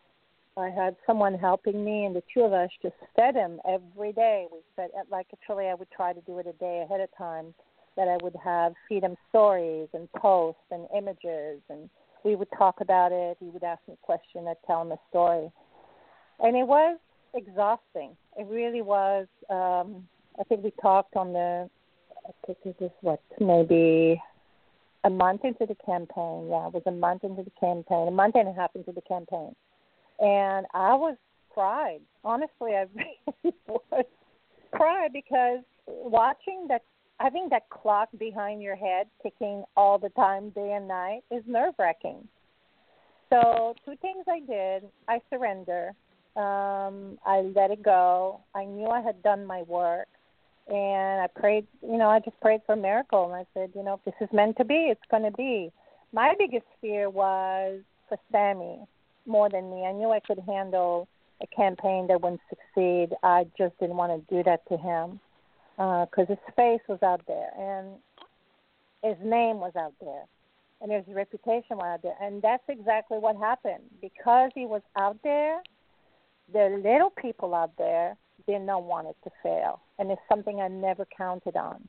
[0.58, 4.48] I had someone helping me, and the two of us just fed him every day.
[4.52, 7.54] We fed, like actually, I would try to do it a day ahead of time
[7.96, 11.90] that I would have feed him stories and posts and images, and
[12.24, 13.38] we would talk about it.
[13.40, 15.52] He would ask me a question, I'd tell him a story,
[16.40, 16.98] and it was
[17.36, 18.18] exhausting.
[18.38, 19.28] It really was.
[19.50, 20.08] Um,
[20.40, 21.70] I think we talked on the.
[22.28, 24.22] I think it was what maybe
[25.04, 26.48] a month into the campaign.
[26.50, 29.02] Yeah, it was a month into the campaign, a month and a half into the
[29.02, 29.56] campaign,
[30.20, 31.18] and I was
[31.50, 32.02] cried.
[32.24, 32.86] Honestly, I
[33.44, 34.06] really was
[34.72, 36.84] cried because watching that
[37.20, 41.74] having that clock behind your head ticking all the time, day and night, is nerve
[41.80, 42.28] wracking.
[43.30, 45.94] So, two things I did I surrender,
[46.36, 48.42] um, I let it go.
[48.54, 50.08] I knew I had done my work,
[50.68, 53.26] and I prayed, you know, I just prayed for a miracle.
[53.26, 55.72] And I said, you know, if this is meant to be, it's going to be.
[56.14, 58.80] My biggest fear was for Sammy
[59.28, 59.86] more than me.
[59.86, 61.08] I knew I could handle
[61.42, 63.10] a campaign that wouldn't succeed.
[63.24, 65.20] I just didn't want to do that to him
[65.76, 67.88] because his face was out there and
[69.04, 70.24] his name was out there
[70.82, 72.16] and his reputation was out there.
[72.22, 73.84] And that's exactly what happened.
[74.02, 75.62] Because he was out there,
[76.52, 78.16] the little people out there
[78.48, 79.82] did not want it to fail.
[80.00, 81.88] And it's something I never counted on.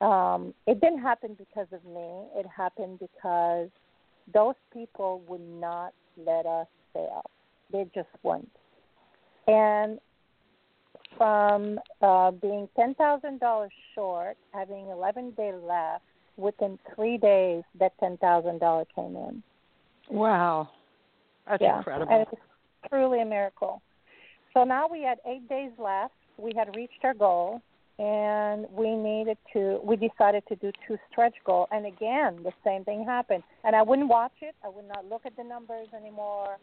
[0.00, 2.26] Um, it didn't happen because of me.
[2.34, 3.68] It happened because
[4.32, 7.22] those people would not let us fail.
[7.72, 8.50] They just won't.
[9.46, 9.98] And
[11.16, 16.04] from uh, being ten thousand dollars short, having eleven days left,
[16.36, 19.42] within three days that ten thousand dollars came in.
[20.10, 20.68] Wow,
[21.48, 22.12] that's yeah, incredible.
[22.12, 22.40] and it was
[22.88, 23.80] truly a miracle.
[24.52, 26.14] So now we had eight days left.
[26.36, 27.60] We had reached our goal,
[27.98, 29.80] and we needed to.
[29.84, 33.42] We decided to do two stretch goals, and again the same thing happened.
[33.62, 34.54] And I wouldn't watch it.
[34.64, 36.56] I would not look at the numbers anymore.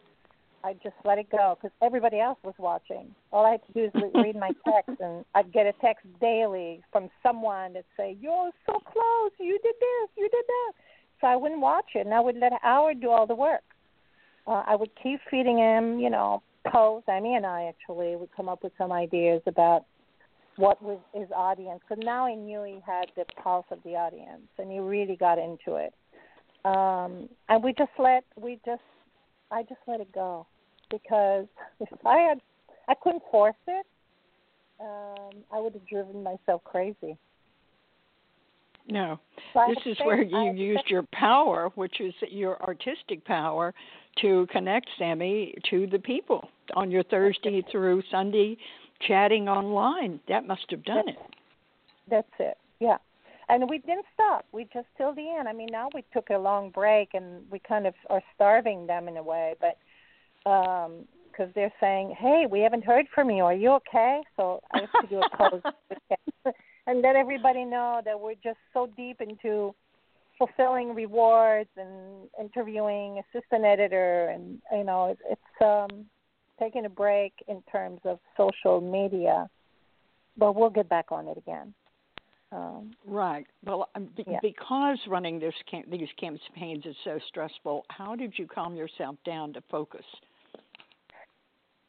[0.64, 3.14] I just let it go because everybody else was watching.
[3.32, 6.82] All I had to do is read my text, and I'd get a text daily
[6.92, 9.30] from someone that say, "You're so close.
[9.40, 10.10] You did this.
[10.16, 10.72] You did that."
[11.20, 13.62] So I wouldn't watch it, and I would let Howard do all the work.
[14.46, 17.08] Uh, I would keep feeding him, you know, posts.
[17.08, 19.84] Amy and I actually would come up with some ideas about
[20.62, 21.80] what was his audience.
[21.88, 25.36] So now I knew he had the pulse of the audience, and he really got
[25.36, 25.92] into it.
[26.64, 28.80] Um, and we just let we just
[29.50, 30.46] I just let it go
[30.88, 31.46] because
[31.80, 32.40] if I had
[32.88, 33.86] I couldn't force it.
[34.80, 37.18] um, I would have driven myself crazy.
[38.88, 39.18] No,
[39.54, 43.72] So this is where you used your power, which is your artistic power,
[44.20, 48.56] to connect Sammy to the people on your Thursday through Sunday
[49.06, 50.20] chatting online.
[50.28, 51.16] That must have done it.
[52.08, 52.56] That's it.
[52.80, 52.98] Yeah.
[53.48, 54.46] And we didn't stop.
[54.52, 55.48] We just till the end.
[55.48, 59.08] I mean, now we took a long break and we kind of are starving them
[59.08, 59.78] in a way, but
[60.50, 63.44] um because they're saying, "Hey, we haven't heard from you.
[63.44, 65.62] Are you okay?" So I have to do a pose
[66.86, 69.74] and let everybody know that we're just so deep into
[70.38, 76.06] fulfilling rewards and interviewing assistant editor, and you know, it, it's um
[76.62, 79.48] taking a break in terms of social media,
[80.36, 81.74] but we'll get back on it again.
[82.52, 83.46] Um, right.
[83.64, 84.38] Well, um, be- yeah.
[84.42, 89.54] because running this cam- these campaigns is so stressful, how did you calm yourself down
[89.54, 90.04] to focus?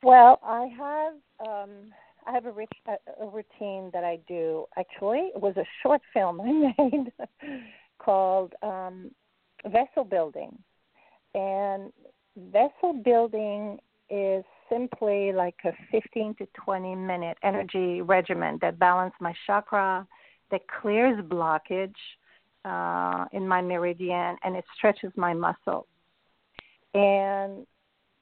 [0.02, 1.14] Well, I have
[1.46, 1.94] um,
[2.26, 4.66] I have a, rich, a, a routine that I do.
[4.78, 7.12] Actually, it was a short film I made
[8.00, 9.12] called um,
[9.66, 10.58] Vessel Building,
[11.36, 11.92] and
[12.38, 19.34] vessel building is simply like a 15 to 20 minute energy regimen that balances my
[19.46, 20.08] chakra,
[20.52, 21.94] that clears blockage
[22.66, 25.86] uh, in my meridian, and it stretches my muscles.
[26.94, 27.66] And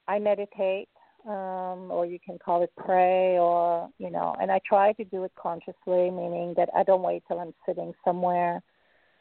[0.08, 0.90] I meditate
[1.26, 4.36] um, or you can call it pray, or you know.
[4.42, 7.94] And I try to do it consciously, meaning that I don't wait till I'm sitting
[8.04, 8.62] somewhere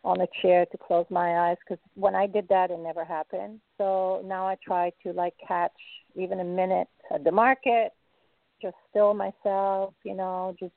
[0.03, 3.61] on a chair to close my eyes, because when I did that, it never happened.
[3.79, 5.73] So now I try to like catch
[6.15, 7.93] even a minute at the market,
[8.63, 10.73] just still myself, you know, just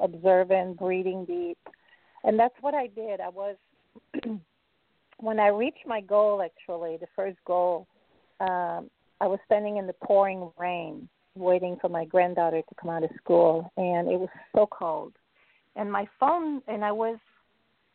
[0.00, 1.58] observing, breathing deep,
[2.24, 3.20] and that's what I did.
[3.20, 3.56] I was
[5.18, 7.86] when I reached my goal, actually, the first goal.
[8.40, 13.02] Um, I was standing in the pouring rain waiting for my granddaughter to come out
[13.02, 15.12] of school and it was so cold.
[15.76, 17.18] And my phone and I was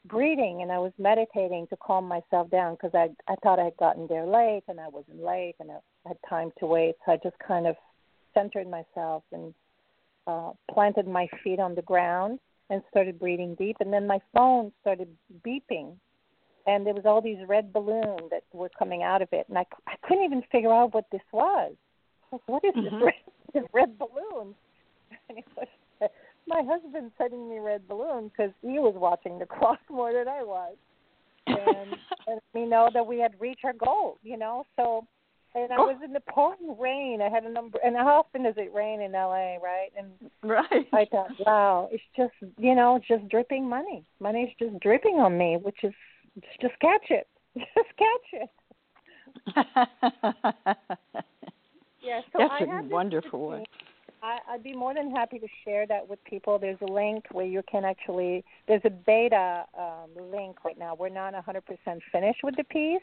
[0.05, 3.77] breathing and I was meditating to calm myself down because I I thought I had
[3.77, 6.95] gotten there late and I wasn't late and I had time to wait.
[7.05, 7.75] So I just kind of
[8.33, 9.53] centered myself and
[10.27, 14.71] uh planted my feet on the ground and started breathing deep and then my phone
[14.81, 15.09] started
[15.45, 15.95] beeping
[16.69, 19.65] and there was all these red balloons that were coming out of it, and I,
[19.87, 21.73] I couldn't even figure out what this was.
[22.31, 22.95] Like, what is mm-hmm.
[22.95, 23.13] this red,
[23.53, 24.55] this red balloon?
[25.27, 25.67] And it was
[26.49, 30.43] my husband sending me red balloons because he was watching the clock more than I
[30.43, 30.75] was,
[31.47, 31.57] and
[32.27, 34.17] and we know that we had reached our goal.
[34.23, 35.07] You know, so
[35.55, 35.85] and I oh.
[35.85, 37.21] was in the pouring rain.
[37.21, 39.89] I had a number, and how often does it rain in LA, right?
[39.97, 40.11] And
[40.43, 40.87] right.
[40.93, 44.03] I thought, wow, it's just you know, it's just dripping money.
[44.19, 45.93] Money's just dripping on me, which is
[46.61, 47.27] just catch it.
[47.55, 48.49] Just catch it.
[52.01, 53.65] yeah, so That's I a wonderful one.
[54.21, 56.59] I, I'd be more than happy to share that with people.
[56.59, 58.43] There's a link where you can actually.
[58.67, 60.95] There's a beta um, link right now.
[60.95, 61.61] We're not 100%
[62.11, 63.01] finished with the piece,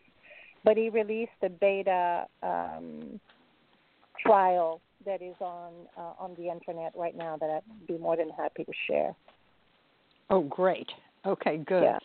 [0.65, 3.21] but he released a beta um,
[4.25, 8.31] trial that is on uh, on the internet right now that I'd be more than
[8.31, 9.15] happy to share.
[10.31, 10.89] Oh, great.
[11.25, 11.83] Okay, good.
[11.83, 11.99] Yeah.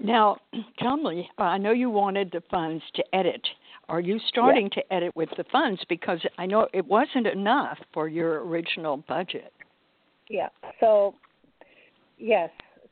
[0.00, 0.36] Now,
[0.78, 3.46] tell me, I know you wanted the funds to edit.
[3.88, 4.82] Are you starting yeah.
[4.82, 5.82] to edit with the funds?
[5.88, 9.52] Because I know it wasn't enough for your original budget.
[10.28, 10.48] Yeah.
[10.80, 11.14] So,
[12.18, 12.50] yes.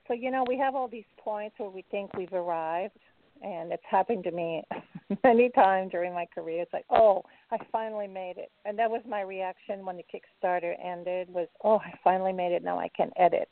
[0.08, 2.98] So, you know, we have all these points where we think we've arrived,
[3.42, 4.62] and it's happened to me
[5.24, 6.62] many times during my career.
[6.62, 8.50] It's like, oh, I finally made it.
[8.64, 12.64] And that was my reaction when the Kickstarter ended was, oh, I finally made it.
[12.64, 13.48] Now I can edit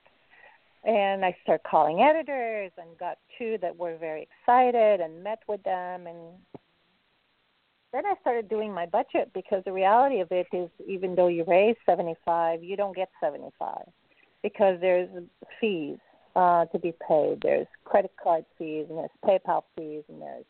[0.85, 5.63] and I started calling editors and got two that were very excited and met with
[5.63, 6.19] them and
[7.93, 11.45] then I started doing my budget because the reality of it is even though you
[11.47, 13.79] raise 75 you don't get 75
[14.43, 15.09] because there's
[15.61, 15.99] fees
[16.37, 17.41] uh, to be paid.
[17.43, 20.45] There's credit card fees and there's PayPal fees and there's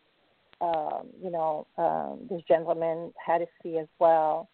[0.61, 4.49] um, you know um, this gentleman had a fee as well.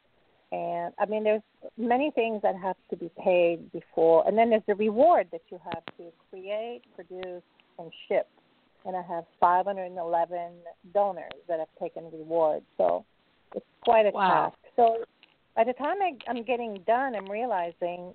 [0.52, 1.42] And I mean, there's
[1.76, 5.58] many things that have to be paid before, and then there's the reward that you
[5.64, 7.42] have to create, produce,
[7.78, 8.28] and ship.
[8.84, 10.52] And I have 511
[10.92, 13.04] donors that have taken rewards, so
[13.54, 14.50] it's quite a wow.
[14.50, 14.58] task.
[14.76, 15.04] So
[15.56, 18.14] by the time I, I'm getting done, I'm realizing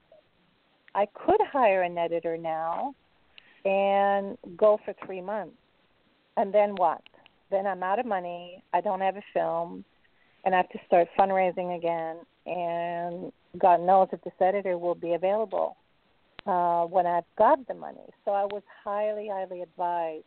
[0.94, 2.94] I could hire an editor now
[3.66, 5.58] and go for three months,
[6.38, 7.02] and then what?
[7.50, 8.64] Then I'm out of money.
[8.74, 9.84] I don't have a film
[10.46, 12.18] and I have to start fundraising again.
[12.46, 15.78] And God knows if this editor will be available
[16.46, 18.08] uh, when I've got the money.
[18.26, 20.26] So I was highly, highly advised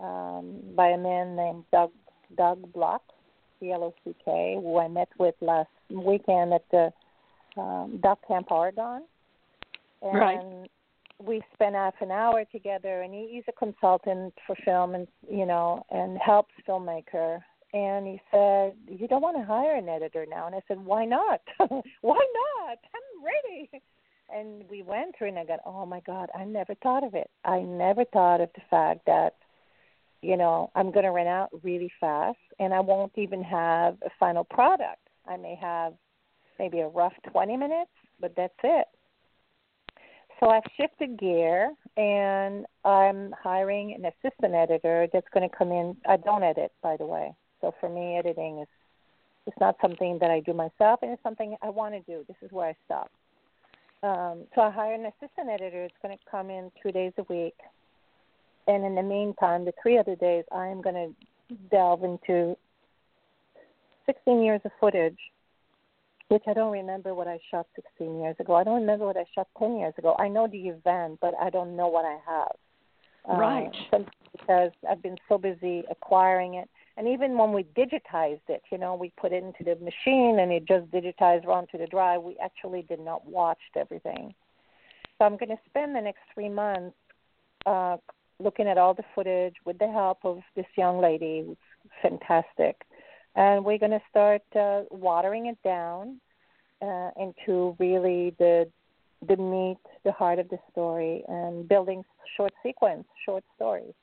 [0.00, 1.90] um, by a man named Doug
[2.36, 3.02] Doug Block,
[3.60, 6.92] C L O C K, who I met with last weekend at the
[7.60, 9.02] um, Duck Camp Oregon.
[10.02, 10.70] and right.
[11.24, 13.02] we spent half an hour together.
[13.02, 17.40] And he, he's a consultant for film, and you know, and helps filmmaker.
[17.72, 21.04] And he said, "You don't want to hire an editor now?" And I said, "Why
[21.04, 21.40] not?
[21.58, 22.26] Why
[22.60, 22.78] not?
[22.94, 23.70] I'm ready."
[24.34, 27.30] And we went through, and I got, "Oh my God, I never thought of it.
[27.44, 29.34] I never thought of the fact that."
[30.24, 34.10] You know, I'm going to run out really fast, and I won't even have a
[34.18, 35.00] final product.
[35.28, 35.92] I may have
[36.58, 38.86] maybe a rough 20 minutes, but that's it.
[40.40, 45.96] So I've shifted gear and I'm hiring an assistant editor that's going to come in.
[46.08, 47.32] I don't edit, by the way.
[47.60, 48.68] So for me, editing is
[49.46, 52.24] it's not something that I do myself, and it's something I want to do.
[52.26, 53.10] This is where I stop.
[54.02, 55.84] Um, so I hired an assistant editor.
[55.84, 57.54] It's going to come in two days a week,
[58.66, 60.94] and in the meantime, the three other days, I am going
[61.50, 62.56] to delve into
[64.06, 65.18] 16 years of footage
[66.28, 68.54] which I don't remember what I shot 16 years ago.
[68.54, 70.16] I don't remember what I shot 10 years ago.
[70.18, 73.38] I know the event, but I don't know what I have.
[73.38, 73.70] Right.
[73.92, 76.68] Um, because I've been so busy acquiring it.
[76.96, 80.52] And even when we digitized it, you know, we put it into the machine and
[80.52, 82.22] it just digitized onto the drive.
[82.22, 84.34] We actually did not watch everything.
[85.18, 86.96] So I'm going to spend the next three months
[87.66, 87.96] uh,
[88.38, 91.56] looking at all the footage with the help of this young lady who's
[92.02, 92.76] fantastic
[93.36, 96.20] and we're going to start uh, watering it down
[96.82, 98.68] uh, into really the
[99.26, 102.04] the meat, the heart of the story, and building
[102.36, 103.94] short sequence, short stories.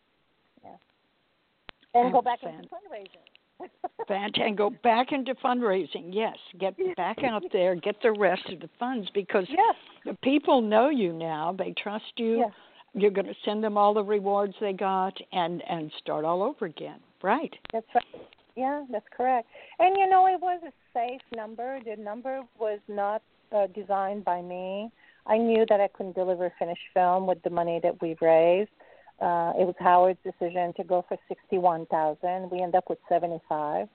[0.64, 0.72] Yeah,
[1.94, 3.70] and go back into fundraising.
[4.08, 4.44] Fantastic.
[4.44, 6.10] And go back into fundraising.
[6.10, 9.76] Yes, get back out there, get the rest of the funds because yes.
[10.06, 11.56] the people know you now.
[11.58, 12.40] They trust you.
[12.40, 12.52] Yes.
[12.94, 16.66] You're going to send them all the rewards they got and and start all over
[16.66, 17.00] again.
[17.24, 17.54] Right.
[17.72, 18.04] That's right.
[18.56, 19.48] Yeah, that's correct.
[19.80, 21.80] And you know, it was a safe number.
[21.86, 23.22] The number was not
[23.56, 24.92] uh, designed by me.
[25.26, 28.72] I knew that I couldn't deliver finished film with the money that we've raised.
[29.22, 32.50] Uh, it was Howard's decision to go for sixty-one thousand.
[32.50, 33.88] We end up with seventy-five,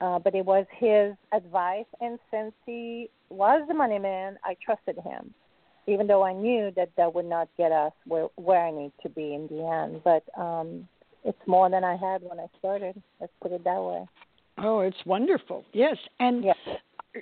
[0.00, 1.84] uh, but it was his advice.
[2.00, 5.34] And since he was the money man, I trusted him,
[5.86, 9.08] even though I knew that that would not get us where where I need to
[9.08, 10.02] be in the end.
[10.04, 10.88] But um,
[11.24, 13.00] it's more than I had when I started.
[13.20, 14.06] Let's put it that way.
[14.58, 15.64] Oh, it's wonderful.
[15.72, 16.56] Yes, and yes.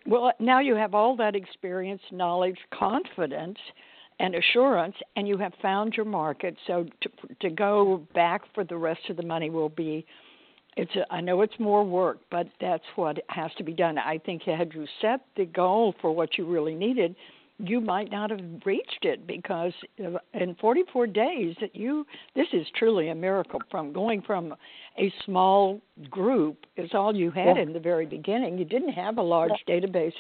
[0.07, 3.59] well, now you have all that experience, knowledge, confidence,
[4.19, 6.57] and assurance, and you have found your market.
[6.67, 7.11] So to
[7.41, 10.05] to go back for the rest of the money will be.
[10.75, 13.99] It's a, I know it's more work, but that's what has to be done.
[13.99, 17.15] I think had you set the goal for what you really needed,
[17.63, 19.73] you might not have reached it because
[20.35, 22.05] in 44 days that you
[22.35, 24.55] this is truly a miracle from going from
[24.99, 27.63] a small group is all you had yeah.
[27.63, 28.59] in the very beginning.
[28.59, 29.77] You didn't have a large yeah.
[29.77, 30.13] database.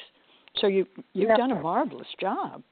[0.58, 2.62] So you you've done a marvelous job.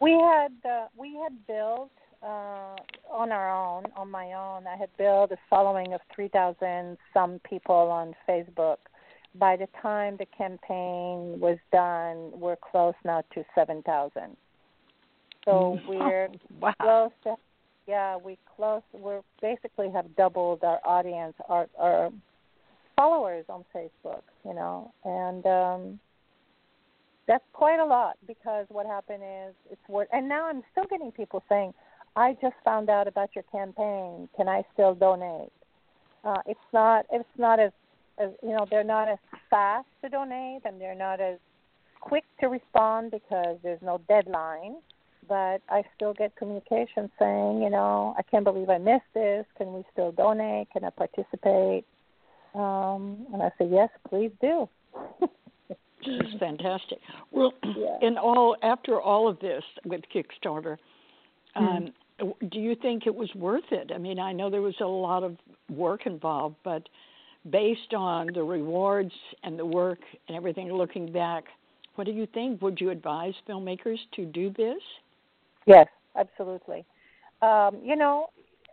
[0.00, 1.90] We had uh, we had built
[2.22, 2.76] uh,
[3.12, 7.74] on our own on my own i had built a following of 3000 some people
[7.74, 8.78] on facebook
[9.38, 14.36] by the time the campaign was done, we're close now to 7,000.
[15.44, 16.28] So we're
[16.60, 16.72] wow.
[16.80, 17.34] close to,
[17.86, 22.10] yeah, we close, we're basically have doubled our audience, our, our
[22.96, 26.00] followers on Facebook, you know, and um,
[27.26, 31.12] that's quite a lot because what happened is it's worth, and now I'm still getting
[31.12, 31.74] people saying,
[32.16, 34.28] I just found out about your campaign.
[34.36, 35.50] Can I still donate?
[36.22, 37.06] Uh, it's not.
[37.12, 37.72] It's not as
[38.18, 39.18] as you know they're not as
[39.50, 41.38] fast to donate and they're not as
[42.00, 44.76] quick to respond because there's no deadline.
[45.26, 49.46] But i still get communication saying you know i can't believe i missed this.
[49.56, 50.70] Can we still donate?
[50.70, 51.84] Can i participate?
[52.54, 54.68] Um and i say yes please do.
[56.06, 56.98] It's fantastic.
[57.30, 58.06] Well yeah.
[58.06, 60.76] in all after all of this with kickstarter
[61.56, 61.66] mm-hmm.
[61.66, 61.92] um
[62.52, 63.90] do you think it was worth it?
[63.94, 65.38] I mean i know there was a lot of
[65.70, 66.86] work involved but
[67.50, 71.44] based on the rewards and the work and everything looking back,
[71.94, 72.60] what do you think?
[72.62, 74.82] Would you advise filmmakers to do this?
[75.66, 75.86] Yes,
[76.16, 76.84] absolutely.
[77.42, 78.28] Um, you know,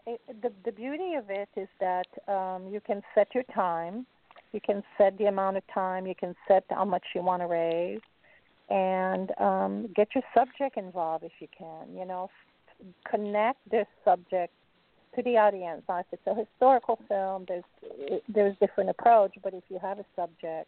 [0.07, 4.05] it, the the beauty of it is that um, you can set your time,
[4.51, 7.47] you can set the amount of time, you can set how much you want to
[7.47, 8.01] raise,
[8.69, 11.95] and um, get your subject involved if you can.
[11.95, 12.29] You know,
[13.09, 14.53] connect this subject
[15.15, 15.83] to the audience.
[15.89, 19.33] If it's a historical film, there's there's different approach.
[19.43, 20.67] But if you have a subject,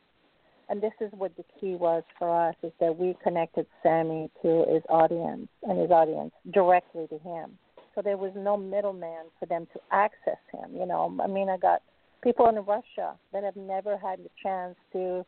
[0.70, 4.66] and this is what the key was for us, is that we connected Sammy to
[4.72, 7.58] his audience and his audience directly to him.
[7.96, 10.76] So there was no middleman for them to access him.
[10.76, 11.82] You know, I mean, I got
[12.24, 15.26] people in Russia that have never had the chance to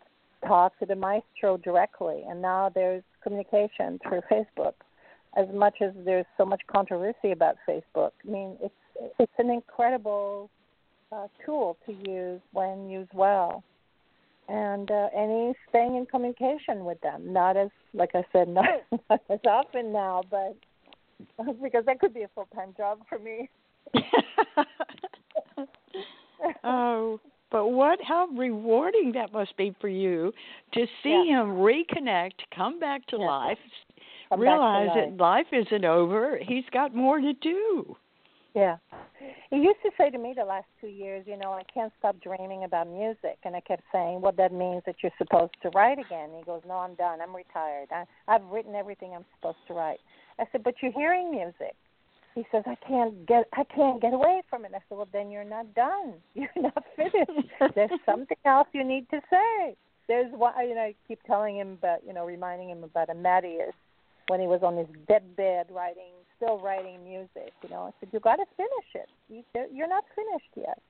[0.47, 4.73] talk to the maestro directly, and now there's communication through Facebook.
[5.35, 8.11] as much as there's so much controversy about Facebook.
[8.25, 8.73] I mean, it's
[9.19, 10.49] it's an incredible
[11.11, 13.63] uh, tool to use when used well,
[14.47, 17.31] and uh, he's staying in communication with them.
[17.31, 18.65] Not as like I said, not,
[19.09, 20.55] not as often now, but
[21.63, 23.49] because that could be a full time job for me.
[26.63, 27.19] oh,
[27.51, 30.33] but what how rewarding that must be for you
[30.73, 31.41] to see yeah.
[31.41, 33.25] him reconnect, come back to yeah.
[33.25, 33.57] life,
[34.29, 36.39] come realize back to that life isn't over.
[36.41, 37.95] He's got more to do.
[38.55, 38.77] Yeah.
[39.49, 42.15] He used to say to me the last two years, you know, I can't stop
[42.21, 43.37] dreaming about music.
[43.43, 46.29] And I kept saying, well, that means that you're supposed to write again.
[46.35, 47.19] He goes, no, I'm done.
[47.21, 47.89] I'm retired.
[47.91, 49.99] I, I've written everything I'm supposed to write.
[50.39, 51.75] I said, but you're hearing music
[52.35, 55.31] he says i can't get i can't get away from it i said well then
[55.31, 59.75] you're not done you're not finished there's something else you need to say
[60.07, 63.73] there's one you know i keep telling him about you know reminding him about amadeus
[64.27, 68.19] when he was on his deathbed writing still writing music you know i said you
[68.19, 70.81] got to finish it you, you're not finished yet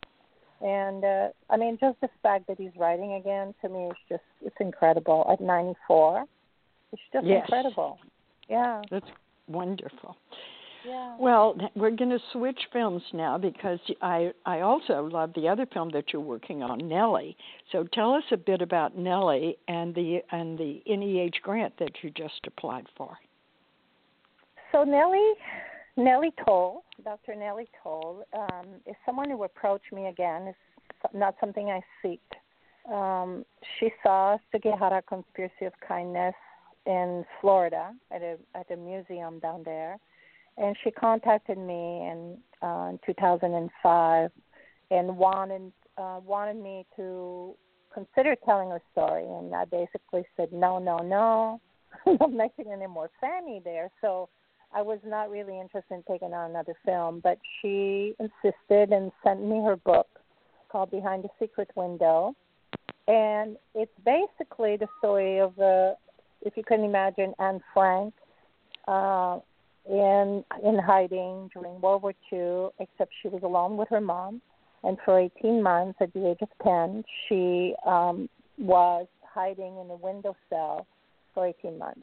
[0.62, 4.24] and uh i mean just the fact that he's writing again to me is just
[4.44, 6.26] it's incredible at ninety four
[6.92, 7.42] it's just yes.
[7.44, 7.98] incredible
[8.50, 9.08] yeah that's
[9.48, 10.16] wonderful
[10.88, 11.16] yeah.
[11.20, 15.90] Well, we're going to switch films now because I I also love the other film
[15.92, 17.36] that you're working on, Nellie.
[17.72, 22.12] So tell us a bit about Nellie and the and the NEH grant that you
[22.12, 23.18] just applied for.
[24.72, 25.34] So Nellie,
[25.98, 27.36] Nellie Toll, Dr.
[27.36, 30.48] Nellie Toll, um, is someone who approached me again.
[30.48, 32.22] It's not something I seek.
[32.92, 33.46] Um,
[33.80, 36.36] she saw Sugihara Conspiracy of Kindness
[36.86, 39.98] in Florida at a at a museum down there
[40.58, 44.32] and she contacted me in, uh, in 2005
[44.92, 47.56] and wanted uh, wanted me to
[47.94, 51.62] consider telling her story, and I basically said no, no, no.
[52.06, 54.28] I'm not making any more Fanny there, so
[54.76, 57.22] I was not really interested in taking on another film.
[57.22, 60.08] But she insisted and sent me her book
[60.70, 62.36] called Behind the Secret Window,
[63.08, 65.94] and it's basically the story of uh,
[66.42, 68.14] if you can imagine, Anne Frank.
[68.88, 69.40] Uh,
[69.90, 74.42] in in hiding during World War II, except she was alone with her mom.
[74.84, 79.96] And for 18 months, at the age of 10, she um, was hiding in a
[79.96, 80.86] window cell
[81.34, 82.02] for 18 months.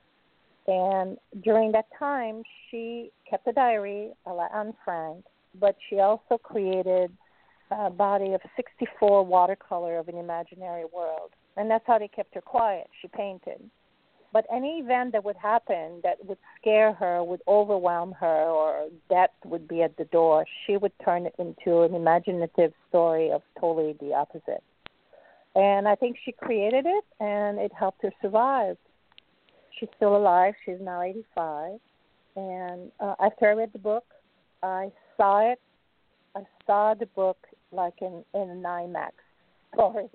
[0.66, 5.24] And during that time, she kept a diary, a la Anne Frank,
[5.58, 7.10] but she also created
[7.70, 11.30] a body of 64 watercolor of an imaginary world.
[11.56, 12.88] And that's how they kept her quiet.
[13.00, 13.60] She painted.
[14.32, 19.30] But any event that would happen that would scare her, would overwhelm her, or death
[19.44, 23.94] would be at the door, she would turn it into an imaginative story of totally
[24.00, 24.62] the opposite.
[25.54, 28.78] And I think she created it, and it helped her survive.
[29.78, 30.54] She's still alive.
[30.64, 31.80] She's now 85.
[32.36, 34.04] And uh, after I read the book,
[34.62, 35.60] I saw it.
[36.34, 37.36] I saw the book
[37.72, 39.12] like in in an IMAX
[39.74, 40.08] story.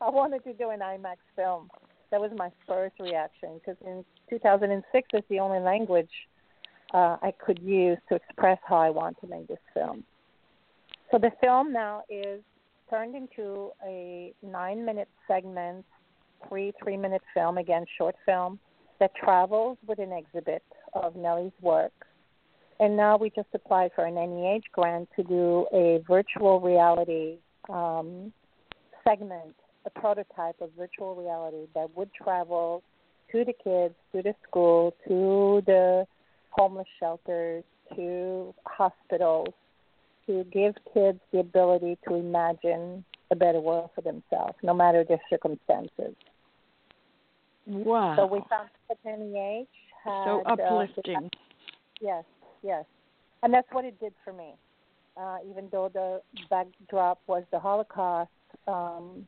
[0.00, 1.70] I wanted to do an IMAX film
[2.10, 6.10] that was my first reaction because in 2006 is the only language
[6.94, 10.04] uh, I could use to express how I want to make this film.
[11.10, 12.42] So the film now is
[12.90, 15.84] turned into a nine-minute segment,
[16.48, 18.58] three three-minute film, again short film
[19.00, 20.62] that travels with an exhibit
[20.94, 21.92] of Nellie's work.
[22.78, 27.36] And now we just applied for an NEH grant to do a virtual reality
[27.68, 28.32] um,
[29.02, 29.54] segment
[29.86, 32.82] a prototype of virtual reality that would travel
[33.32, 36.06] to the kids, to the school, to the
[36.50, 39.54] homeless shelters, to hospitals,
[40.26, 45.20] to give kids the ability to imagine a better world for themselves, no matter their
[45.30, 46.14] circumstances.
[47.66, 48.14] Wow.
[48.16, 49.66] So we found that NEH
[50.04, 51.16] had, so uplifting.
[51.16, 51.28] Uh,
[52.00, 52.24] yes,
[52.62, 52.84] yes.
[53.42, 54.54] And that's what it did for me.
[55.16, 58.30] Uh, even though the backdrop was the Holocaust,
[58.68, 59.26] um,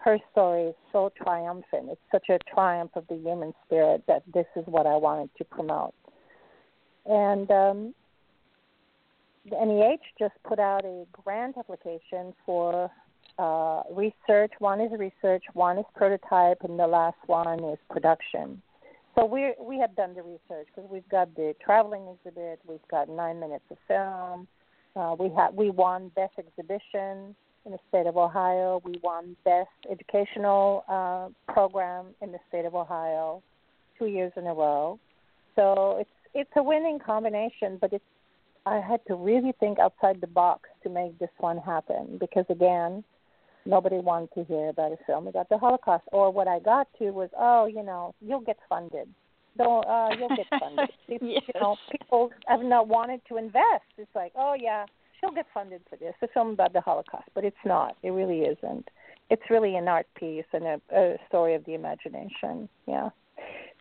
[0.00, 1.88] her story is so triumphant.
[1.90, 5.44] It's such a triumph of the human spirit that this is what I wanted to
[5.44, 5.94] promote.
[7.06, 7.94] And um,
[9.48, 12.90] the NEH just put out a grant application for
[13.38, 14.52] uh, research.
[14.58, 18.62] One is research, one is prototype, and the last one is production.
[19.14, 23.08] So we we have done the research because we've got the traveling exhibit, we've got
[23.08, 24.48] nine minutes of film.
[24.94, 27.34] Uh, we had we won best exhibition
[27.64, 28.80] in the state of Ohio.
[28.84, 33.42] We won Best Educational uh, Program in the state of Ohio
[33.98, 34.98] two years in a row.
[35.56, 38.04] So it's it's a winning combination, but it's
[38.66, 43.04] I had to really think outside the box to make this one happen because again,
[43.68, 46.04] nobody wanted to hear about a film about the Holocaust.
[46.10, 49.08] Or what I got to was, oh, you know, you'll get funded.
[49.56, 50.90] don't uh, you'll get funded.
[51.08, 51.42] yes.
[51.54, 53.84] You know, people have not wanted to invest.
[53.98, 54.86] It's like, oh yeah,
[55.20, 56.14] she'll get funded for this.
[56.22, 57.96] A film about the Holocaust, but it's not.
[58.02, 58.88] It really isn't.
[59.30, 62.68] It's really an art piece and a, a story of the imagination.
[62.86, 63.10] Yeah.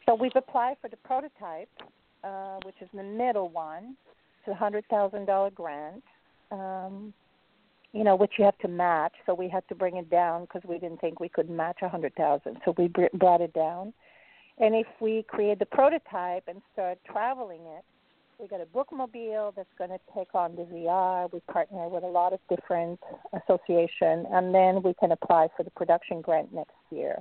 [0.06, 1.70] So we've applied for the prototype,
[2.24, 3.96] uh, which is the middle one.
[4.40, 6.04] It's a hundred thousand dollar grant.
[6.52, 7.14] Um,
[7.98, 9.14] you know, which you have to match.
[9.26, 11.90] So we had to bring it down because we didn't think we could match a
[11.90, 12.58] hundred thousand.
[12.64, 13.92] So we br- brought it down.
[14.60, 17.84] And if we create the prototype and start traveling it,
[18.40, 21.32] we got a bookmobile that's going to take on the VR.
[21.34, 23.00] We partner with a lot of different
[23.34, 27.16] association, and then we can apply for the production grant next year.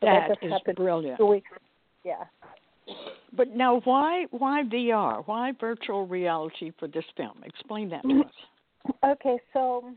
[0.00, 1.18] So that just is happened brilliant.
[1.18, 1.50] Two weeks.
[2.04, 2.24] Yeah.
[3.36, 5.22] But now, why why VR?
[5.26, 7.42] Why virtual reality for this film?
[7.44, 8.32] Explain that to us.
[9.04, 9.90] Okay, so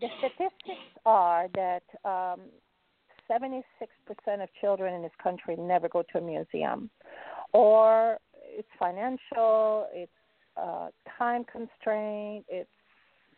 [0.00, 2.42] the statistics are that um,
[3.28, 3.62] 76%
[4.40, 6.88] of children in this country never go to a museum,
[7.52, 10.12] or it's financial, it's
[10.56, 10.88] uh,
[11.18, 12.70] time constraint, it's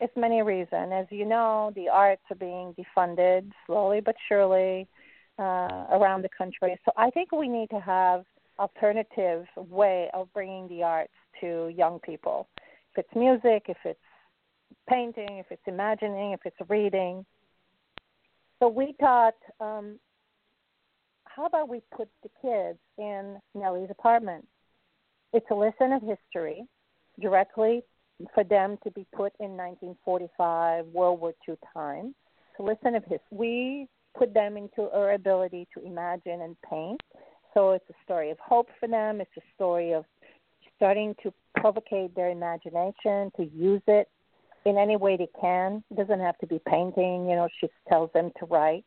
[0.00, 0.92] it's many reasons.
[0.92, 4.86] As you know, the arts are being defunded slowly but surely
[5.40, 6.78] uh, around the country.
[6.84, 8.24] So I think we need to have
[8.58, 12.46] alternative way of bringing the arts to young people.
[12.94, 13.98] If it's music, if it's
[14.88, 17.24] painting, if it's imagining, if it's reading.
[18.58, 19.98] So we thought, um,
[21.24, 24.46] how about we put the kids in Nellie's apartment?
[25.32, 26.64] It's a lesson of history
[27.18, 27.82] directly
[28.34, 32.14] for them to be put in 1945 World War II time.
[32.56, 37.00] To listen of his, we put them into our ability to imagine and paint.
[37.54, 39.20] So it's a story of hope for them.
[39.20, 40.04] It's a story of
[40.76, 44.08] starting to provocate their imagination, to use it
[44.64, 45.82] in any way they can.
[45.90, 47.28] It doesn't have to be painting.
[47.28, 48.84] You know, she tells them to write,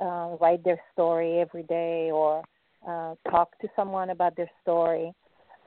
[0.00, 2.42] uh, write their story every day, or
[2.86, 5.12] uh, talk to someone about their story.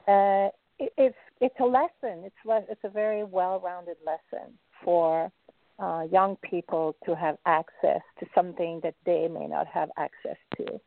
[0.07, 2.23] Uh, it, it's it's a lesson.
[2.23, 5.31] It's le- it's a very well-rounded lesson for
[5.79, 10.79] uh, young people to have access to something that they may not have access to.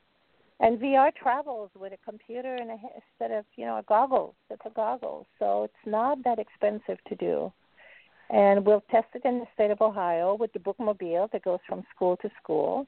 [0.61, 2.77] And VR travels with a computer and a
[3.19, 4.35] set of you know a goggles.
[4.51, 7.53] It's a goggles, so it's not that expensive to do.
[8.29, 11.83] And we'll test it in the state of Ohio with the bookmobile that goes from
[11.95, 12.87] school to school,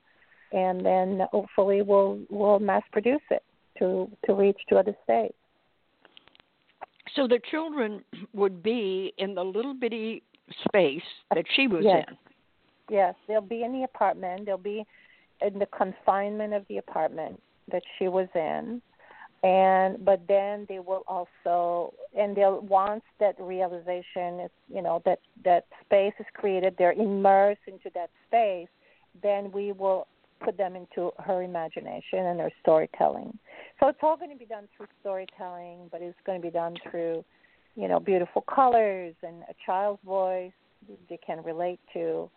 [0.53, 3.43] and then hopefully we'll we'll mass produce it
[3.79, 5.35] to to reach to other states.
[7.17, 10.23] So the children would be in the little bitty
[10.67, 11.03] space
[11.35, 12.07] that she was Yes.
[12.09, 12.17] in.
[12.91, 14.47] Yes, they'll be in the apartment.
[14.47, 14.85] They'll be
[15.41, 18.83] in the confinement of the apartment that she was in,
[19.43, 25.21] and but then they will also and they'll once that realization is you know that
[25.45, 28.69] that space is created, they're immersed into that space.
[29.23, 30.07] Then we will
[30.41, 33.39] put them into her imagination and her storytelling.
[33.81, 36.77] So it's all going to be done through storytelling, but it's going to be done
[36.91, 37.25] through
[37.75, 40.53] you know beautiful colors and a child's voice
[41.09, 42.31] they can relate to.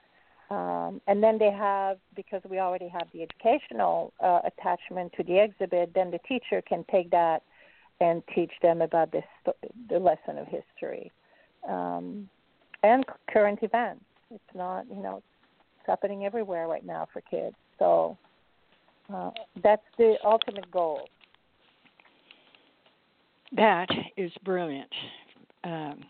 [0.52, 5.42] Um, and then they have, because we already have the educational uh, attachment to the
[5.44, 7.42] exhibit, then the teacher can take that
[8.00, 9.24] and teach them about this,
[9.90, 11.12] the lesson of history
[11.68, 12.30] um,
[12.84, 14.04] and current events.
[14.30, 15.24] It's not, you know,
[15.80, 17.56] it's happening everywhere right now for kids.
[17.80, 18.18] So
[19.12, 19.32] uh,
[19.64, 21.08] that's the ultimate goal.
[23.56, 24.92] That is brilliant.
[25.66, 26.06] Um,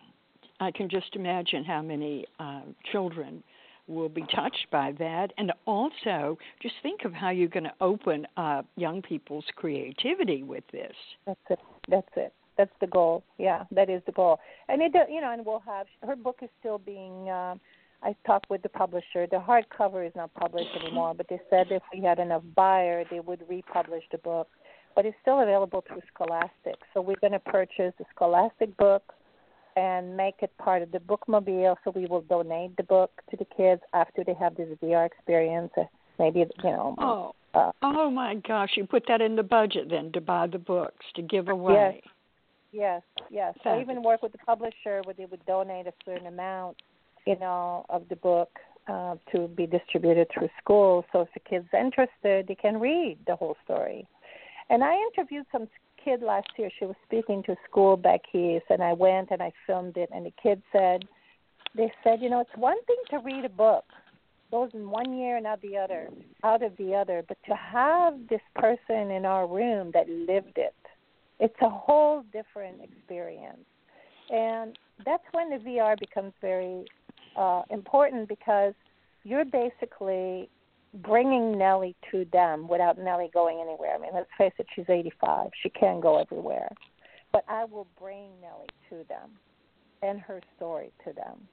[0.59, 3.43] I can just imagine how many uh, children
[3.87, 5.31] will be touched by that.
[5.37, 10.63] And also, just think of how you're going to open up young people's creativity with
[10.71, 10.93] this.
[11.25, 11.59] That's it.
[11.89, 12.33] That's it.
[12.57, 13.23] That's the goal.
[13.37, 14.39] Yeah, that is the goal.
[14.69, 17.29] And it, you know, and we'll have her book is still being.
[17.29, 17.59] Um,
[18.01, 19.25] I talked with the publisher.
[19.29, 23.19] The hardcover is not published anymore, but they said if we had enough buyer, they
[23.19, 24.47] would republish the book.
[24.95, 26.75] But it's still available through Scholastic.
[26.93, 29.13] So we're going to purchase the Scholastic book
[29.75, 31.75] and make it part of the bookmobile.
[31.83, 35.71] So we will donate the book to the kids after they have this VR experience.
[35.77, 35.83] Uh,
[36.17, 36.95] Maybe you know.
[36.97, 38.71] Oh, Uh, oh my gosh!
[38.75, 42.01] You put that in the budget then to buy the books to give away.
[42.73, 43.55] Yes, yes.
[43.55, 43.57] Yes.
[43.65, 46.77] I even work with the publisher where they would donate a certain amount,
[47.25, 48.49] you know, of the book
[48.87, 51.05] uh, to be distributed through schools.
[51.11, 54.07] So if the kid's are interested, they can read the whole story.
[54.69, 55.67] And I interviewed some
[56.05, 56.69] kid last year.
[56.77, 60.09] She was speaking to school back east, and I went and I filmed it.
[60.13, 61.03] And the kid said,
[61.75, 63.83] they said, you know, it's one thing to read a book,
[64.51, 66.07] goes in one year and out the other,
[66.43, 70.75] out of the other, but to have this person in our room that lived it,
[71.39, 73.65] it's a whole different experience.
[74.29, 76.85] And that's when the VR becomes very
[77.35, 78.73] uh, important because
[79.23, 80.49] you're basically
[80.95, 83.95] bringing Nellie to them without Nellie going anywhere.
[83.95, 85.49] I mean, let's face it, she's 85.
[85.61, 86.69] She can't go everywhere.
[87.31, 89.31] But I will bring Nellie to them
[90.01, 91.47] and her story to them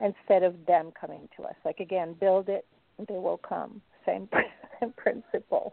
[0.00, 1.54] instead of them coming to us.
[1.64, 2.66] Like, again, build it,
[3.08, 3.80] they will come.
[4.06, 4.28] Same,
[4.80, 5.72] same principle.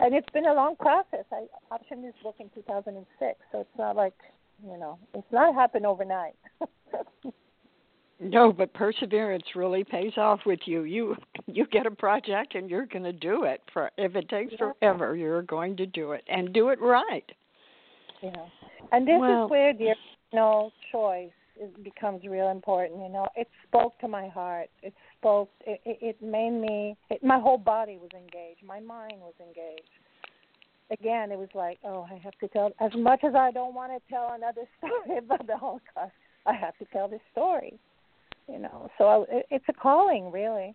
[0.00, 1.24] And it's been a long process.
[1.32, 4.14] I optioned this book in 2006, so it's not like,
[4.64, 6.34] you know, it's not happened overnight.
[8.20, 10.82] No, but perseverance really pays off with you.
[10.82, 11.16] You
[11.46, 13.62] you get a project and you're going to do it.
[13.72, 14.72] For if it takes yeah.
[14.80, 17.24] forever, you're going to do it and do it right.
[18.20, 18.32] Yeah,
[18.90, 19.94] and this well, is where the
[20.32, 23.00] original choice it becomes real important.
[23.00, 24.68] You know, it spoke to my heart.
[24.82, 25.50] It spoke.
[25.64, 26.96] It, it, it made me.
[27.10, 28.64] It, my whole body was engaged.
[28.66, 29.88] My mind was engaged.
[30.90, 32.72] Again, it was like, oh, I have to tell.
[32.80, 36.14] As much as I don't want to tell another story about the Holocaust,
[36.46, 37.78] I have to tell this story
[38.48, 38.90] you know.
[38.98, 40.74] So I, it's a calling, really.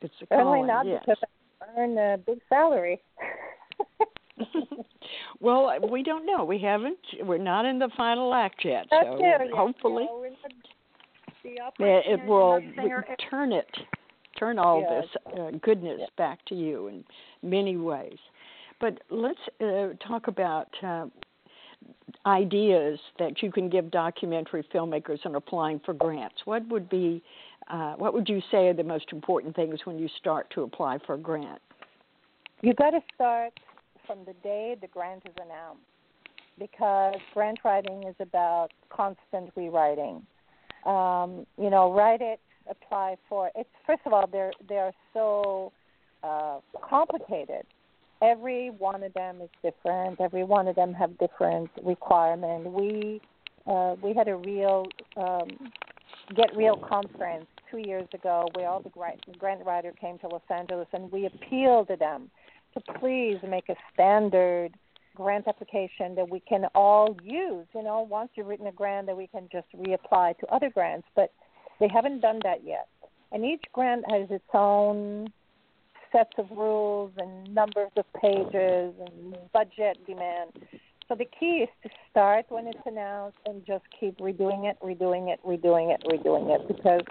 [0.00, 1.02] It's a Certainly calling, not yes.
[1.04, 1.22] because
[1.60, 3.00] I earn a big salary.
[5.40, 6.44] well, we don't know.
[6.44, 6.98] We haven't.
[7.22, 8.86] We're not in the final act yet.
[8.90, 10.06] That's so it, hopefully,
[11.44, 12.60] yeah, it will
[13.30, 13.68] turn it,
[14.38, 17.04] turn all this uh, goodness back to you in
[17.42, 18.18] many ways.
[18.80, 21.06] But let's uh, talk about uh,
[22.26, 26.36] ideas that you can give documentary filmmakers in applying for grants?
[26.44, 27.22] What would be
[27.68, 30.98] uh, what would you say are the most important things when you start to apply
[31.06, 31.60] for a grant?
[32.60, 33.52] You've got to start
[34.06, 35.80] from the day the grant is announced,
[36.58, 40.26] because grant writing is about constant rewriting.
[40.84, 43.52] Um, you know, write it, apply for it.
[43.56, 45.72] It's first of all, they're they are so
[46.22, 46.58] uh,
[46.88, 47.64] complicated
[48.22, 50.20] every one of them is different.
[50.20, 52.68] Every one of them have different requirements.
[52.70, 53.20] We
[53.66, 55.48] uh, we had a real um,
[56.34, 60.86] get real conference two years ago where all the grant, writer came to Los Angeles
[60.92, 62.30] and we appealed to them
[62.74, 64.70] to please make a standard
[65.14, 67.66] grant application that we can all use.
[67.74, 71.06] You know, once you've written a grant, that we can just reapply to other grants.
[71.14, 71.32] But
[71.80, 72.88] they haven't done that yet.
[73.30, 75.32] And each grant has its own
[76.12, 80.50] sets of rules and numbers of pages and budget demand.
[81.08, 85.32] So the key is to start when it's announced and just keep redoing it, redoing
[85.32, 87.02] it, redoing it, redoing it because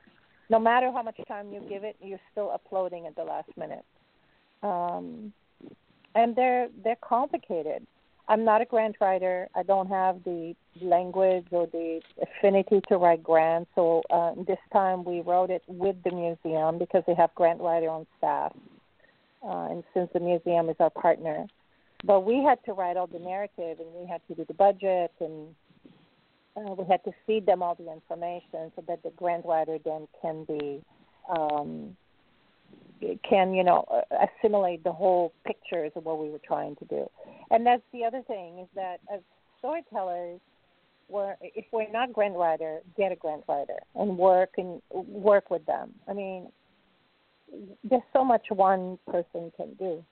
[0.50, 3.86] no matter how much time you give it, you're still uploading at the last minute.
[4.64, 5.34] Um,
[6.16, 7.86] and they're they're complicated.
[8.28, 9.50] I'm not a grant writer.
[9.56, 13.70] I don't have the language or the affinity to write grants.
[13.76, 17.90] So uh, this time we wrote it with the museum because they have grant writer
[17.90, 18.54] on staff
[19.44, 21.46] uh, and since the museum is our partner.
[22.04, 25.12] But we had to write all the narrative, and we had to do the budget,
[25.20, 25.56] and
[26.58, 30.08] uh, we had to feed them all the information so that the grant writer then
[30.22, 30.82] can be
[31.30, 31.96] um,
[33.28, 37.10] can you know assimilate the whole pictures of what we were trying to do.
[37.50, 39.22] And that's the other thing is that as
[39.60, 40.40] storytellers,
[41.08, 45.66] we're, if we're not grant writer, get a grant writer and work and work with
[45.66, 45.94] them.
[46.08, 46.52] I mean,
[47.84, 50.04] there's so much one person can do,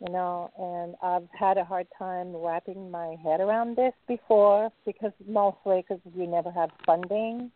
[0.00, 5.12] you know, and I've had a hard time wrapping my head around this before because
[5.26, 7.50] mostly because we never have funding.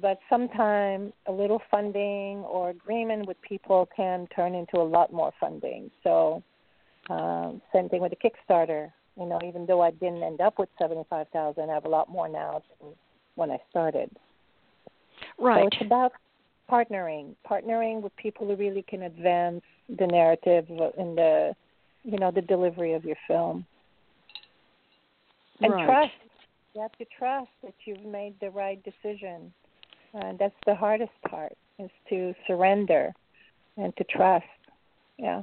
[0.00, 5.32] But sometimes a little funding or agreement with people can turn into a lot more
[5.38, 5.90] funding.
[6.02, 6.42] So,
[7.10, 8.90] um, same thing with the Kickstarter.
[9.18, 12.08] You know, even though I didn't end up with seventy-five thousand, I have a lot
[12.08, 12.94] more now than
[13.34, 14.10] when I started.
[15.38, 15.60] Right.
[15.60, 16.12] So it's about
[16.72, 19.62] partnering, partnering with people who really can advance
[19.98, 21.54] the narrative and the,
[22.02, 23.66] you know, the delivery of your film.
[25.60, 25.86] And right.
[25.86, 26.12] trust.
[26.74, 29.52] You have to trust that you've made the right decision.
[30.14, 33.12] And that's the hardest part is to surrender
[33.76, 34.46] and to trust.
[35.18, 35.42] Yeah.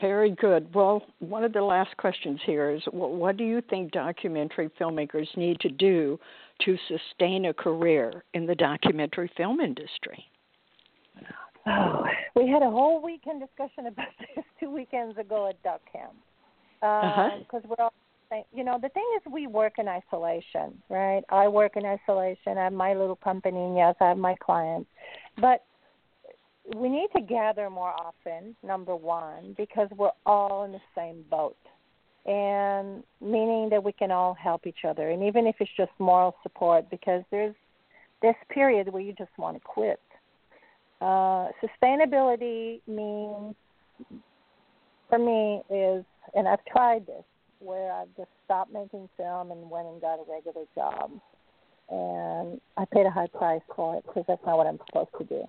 [0.00, 0.72] Very good.
[0.74, 5.60] Well, one of the last questions here is what do you think documentary filmmakers need
[5.60, 6.18] to do
[6.64, 10.24] to sustain a career in the documentary film industry?
[11.66, 12.04] Oh,
[12.36, 16.14] we had a whole weekend discussion about this two weekends ago at Duck Camp.
[16.80, 17.58] Because uh-huh.
[17.58, 17.92] um, we're all,
[18.54, 21.22] you know, the thing is, we work in isolation, right?
[21.30, 22.58] I work in isolation.
[22.58, 24.88] I have my little company, and yes, I have my clients.
[25.40, 25.64] But
[26.76, 31.56] we need to gather more often, number one, because we're all in the same boat.
[32.26, 35.10] And meaning that we can all help each other.
[35.10, 37.54] And even if it's just moral support, because there's
[38.22, 40.00] this period where you just want to quit
[41.00, 43.54] uh, sustainability means,
[45.08, 47.24] for me, is, and I've tried this,
[47.58, 51.10] where I've just stopped making film and went and got a regular job.
[51.88, 55.24] And I paid a high price for it because that's not what I'm supposed to
[55.24, 55.44] do.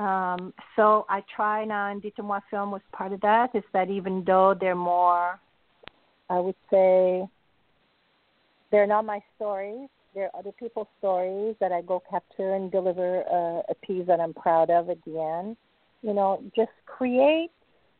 [0.00, 3.54] Um, so I try now, and Dites-moi Film was part of that.
[3.54, 5.38] Is that even though they're more,
[6.30, 7.28] I would say,
[8.70, 9.88] they're not my stories.
[10.14, 14.32] They're other people's stories that I go capture and deliver a, a piece that I'm
[14.32, 15.56] proud of at the end.
[16.02, 17.50] You know, just create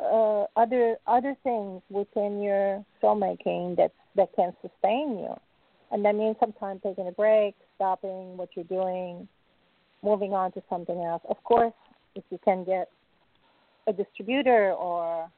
[0.01, 5.35] uh, other other things within your filmmaking that that can sustain you,
[5.91, 9.27] and that means sometimes taking a break, stopping what you're doing,
[10.03, 11.23] moving on to something else.
[11.29, 11.73] Of course,
[12.15, 12.91] if you can get
[13.87, 15.29] a distributor or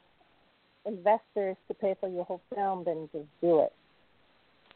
[0.84, 3.72] investors to pay for your whole film, then just do it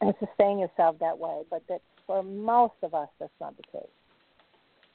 [0.01, 1.43] and sustain yourself that way.
[1.49, 1.81] But that
[2.11, 3.95] for most of us, that's not the case.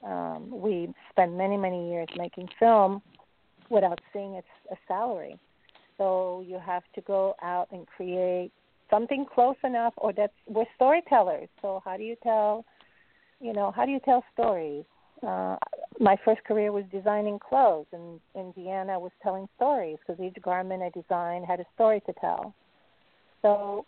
[0.05, 3.01] Um, we spend many, many years making film
[3.71, 5.39] without seeing a salary.
[5.97, 8.53] So you have to go out and create
[8.91, 11.49] something close enough, or that's we're storytellers.
[11.63, 12.67] So how do you tell,
[13.41, 14.85] you know, how do you tell stories?
[15.27, 15.57] Uh,
[15.99, 20.41] my first career was designing clothes, and in Vienna I was telling stories because each
[20.43, 22.55] garment I designed had a story to tell.
[23.41, 23.87] So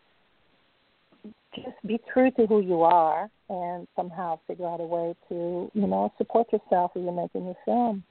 [1.55, 5.87] just be true to who you are, and somehow figure out a way to, you
[5.87, 8.05] know, support yourself as you're making your film.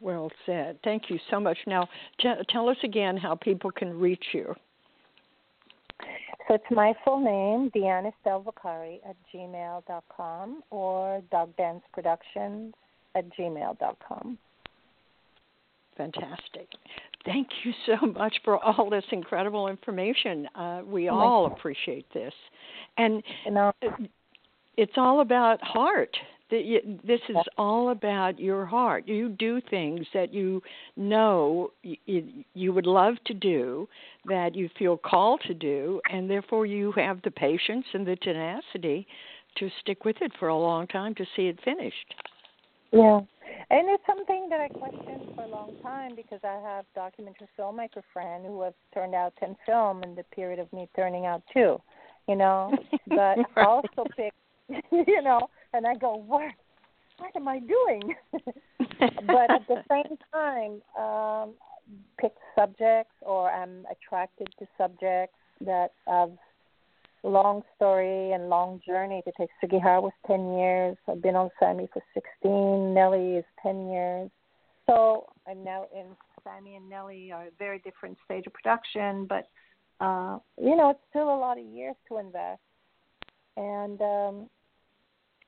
[0.00, 0.78] Well said.
[0.84, 1.58] Thank you so much.
[1.66, 1.88] Now,
[2.20, 4.54] t- tell us again how people can reach you.
[6.46, 12.74] So it's my full name, Deanna Stelvacari at gmail.com or Dance Productions
[13.14, 14.38] at gmail.com.
[15.98, 16.68] Fantastic.
[17.26, 20.48] Thank you so much for all this incredible information.
[20.54, 22.32] Uh, we all appreciate this.
[22.96, 23.72] And you know,
[24.76, 26.16] it's all about heart
[26.50, 29.06] this is all about your heart.
[29.06, 30.62] You do things that you
[30.96, 33.88] know you would love to do,
[34.26, 39.06] that you feel called to do, and therefore you have the patience and the tenacity
[39.58, 42.14] to stick with it for a long time to see it finished.
[42.92, 43.20] Yeah.
[43.70, 48.02] And it's something that I questioned for a long time because I have documentary filmmaker
[48.12, 51.80] friend who has turned out ten film in the period of me turning out two,
[52.28, 52.72] you know.
[53.08, 53.66] But right.
[53.66, 54.32] also pick,
[54.92, 56.52] you know, and I go, what?
[57.18, 58.14] What am I doing?
[58.32, 61.54] but at the same time, um,
[62.20, 66.30] pick subjects, or I'm attracted to subjects that have
[67.28, 69.50] long story and long journey to take.
[69.60, 70.96] Sugihara was 10 years.
[71.08, 72.94] I've been on Sammy for 16.
[72.94, 74.30] Nelly is 10 years.
[74.86, 76.06] So I'm now in
[76.42, 79.48] Sammy and Nelly are a very different stage of production, but
[80.00, 82.60] uh, you know, it's still a lot of years to invest.
[83.56, 84.48] And um,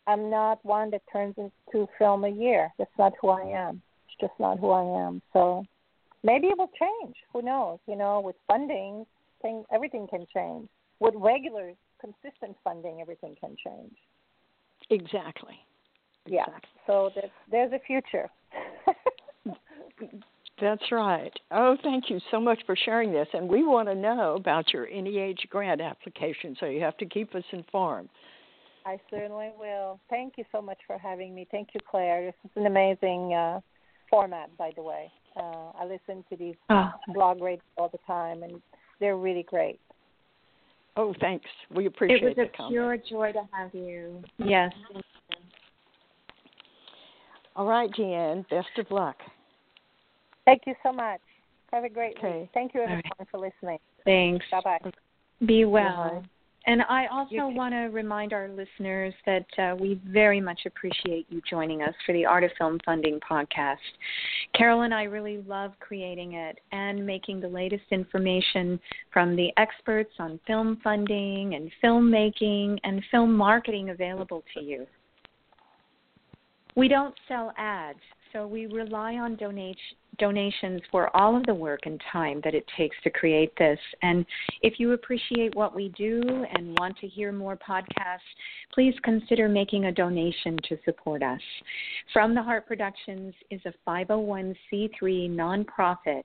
[0.07, 2.73] I'm not one that turns into film a year.
[2.79, 3.81] That's not who I am.
[4.07, 5.23] It's just not who I am.
[5.33, 5.65] So
[6.25, 7.15] maybe it will change.
[7.33, 7.79] Who knows?
[7.87, 9.07] You know, with funding,
[9.41, 10.69] thing everything can change.
[11.01, 13.97] With regular, consistent funding, everything can change.
[14.91, 15.55] Exactly.
[16.27, 16.47] Yeah.
[16.87, 18.29] So there's there's a future.
[20.61, 21.33] That's right.
[21.51, 23.29] Oh, thank you so much for sharing this.
[23.33, 27.35] And we want to know about your NEH grant application, so you have to keep
[27.35, 28.11] us informed.
[28.85, 29.99] I certainly will.
[30.11, 31.47] Thank you so much for having me.
[31.51, 32.27] Thank you, Claire.
[32.27, 33.61] This is an amazing uh,
[34.11, 35.11] format, by the way.
[35.37, 36.91] Uh, I listen to these oh.
[37.15, 38.61] blog rates all the time, and
[38.99, 39.81] they're really great.
[41.01, 41.47] Oh, thanks.
[41.75, 42.37] We appreciate it.
[42.37, 44.23] It was a pure joy to have you.
[44.37, 44.71] Yes.
[47.57, 48.45] All right, Jeanne.
[48.51, 49.17] Best of luck.
[50.45, 51.23] Thank you so much.
[51.73, 52.41] Have a great okay.
[52.41, 52.51] week.
[52.53, 53.29] Thank you, everyone, right.
[53.31, 53.79] for listening.
[54.05, 54.45] Thanks.
[54.51, 54.91] Bye bye.
[55.47, 56.21] Be well.
[56.21, 56.29] Bye.
[56.67, 61.41] And I also want to remind our listeners that uh, we very much appreciate you
[61.49, 63.77] joining us for the Art of Film Funding podcast.
[64.55, 68.79] Carole and I really love creating it and making the latest information
[69.11, 74.87] from the experts on film funding and filmmaking and film marketing available to you.
[76.77, 77.99] We don't sell ads,
[78.33, 82.65] so we rely on donation, donations for all of the work and time that it
[82.77, 83.79] takes to create this.
[84.03, 84.25] And
[84.63, 86.23] if you appreciate what we do
[86.55, 88.19] and want to hear more podcasts,
[88.73, 91.41] please consider making a donation to support us.
[92.13, 94.55] From the Heart Productions is a 501c3
[95.03, 96.25] nonprofit,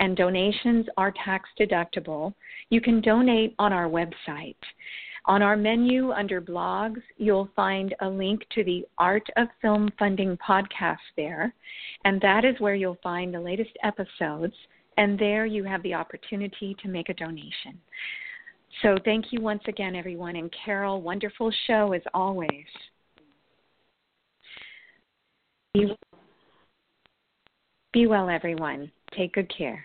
[0.00, 2.34] and donations are tax deductible.
[2.68, 4.56] You can donate on our website.
[5.26, 10.36] On our menu under blogs, you'll find a link to the Art of Film Funding
[10.38, 11.52] podcast there,
[12.04, 14.54] and that is where you'll find the latest episodes,
[14.96, 17.78] and there you have the opportunity to make a donation.
[18.82, 22.66] So thank you once again, everyone, and Carole, wonderful show as always.
[27.92, 28.90] Be, well, everyone.
[29.16, 29.84] Take good care.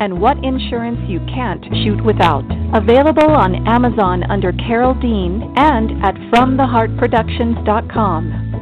[0.00, 2.44] and what insurance you can't shoot without.
[2.74, 8.61] Available on Amazon under Carole Dean and at FromTheHeartProductions.com.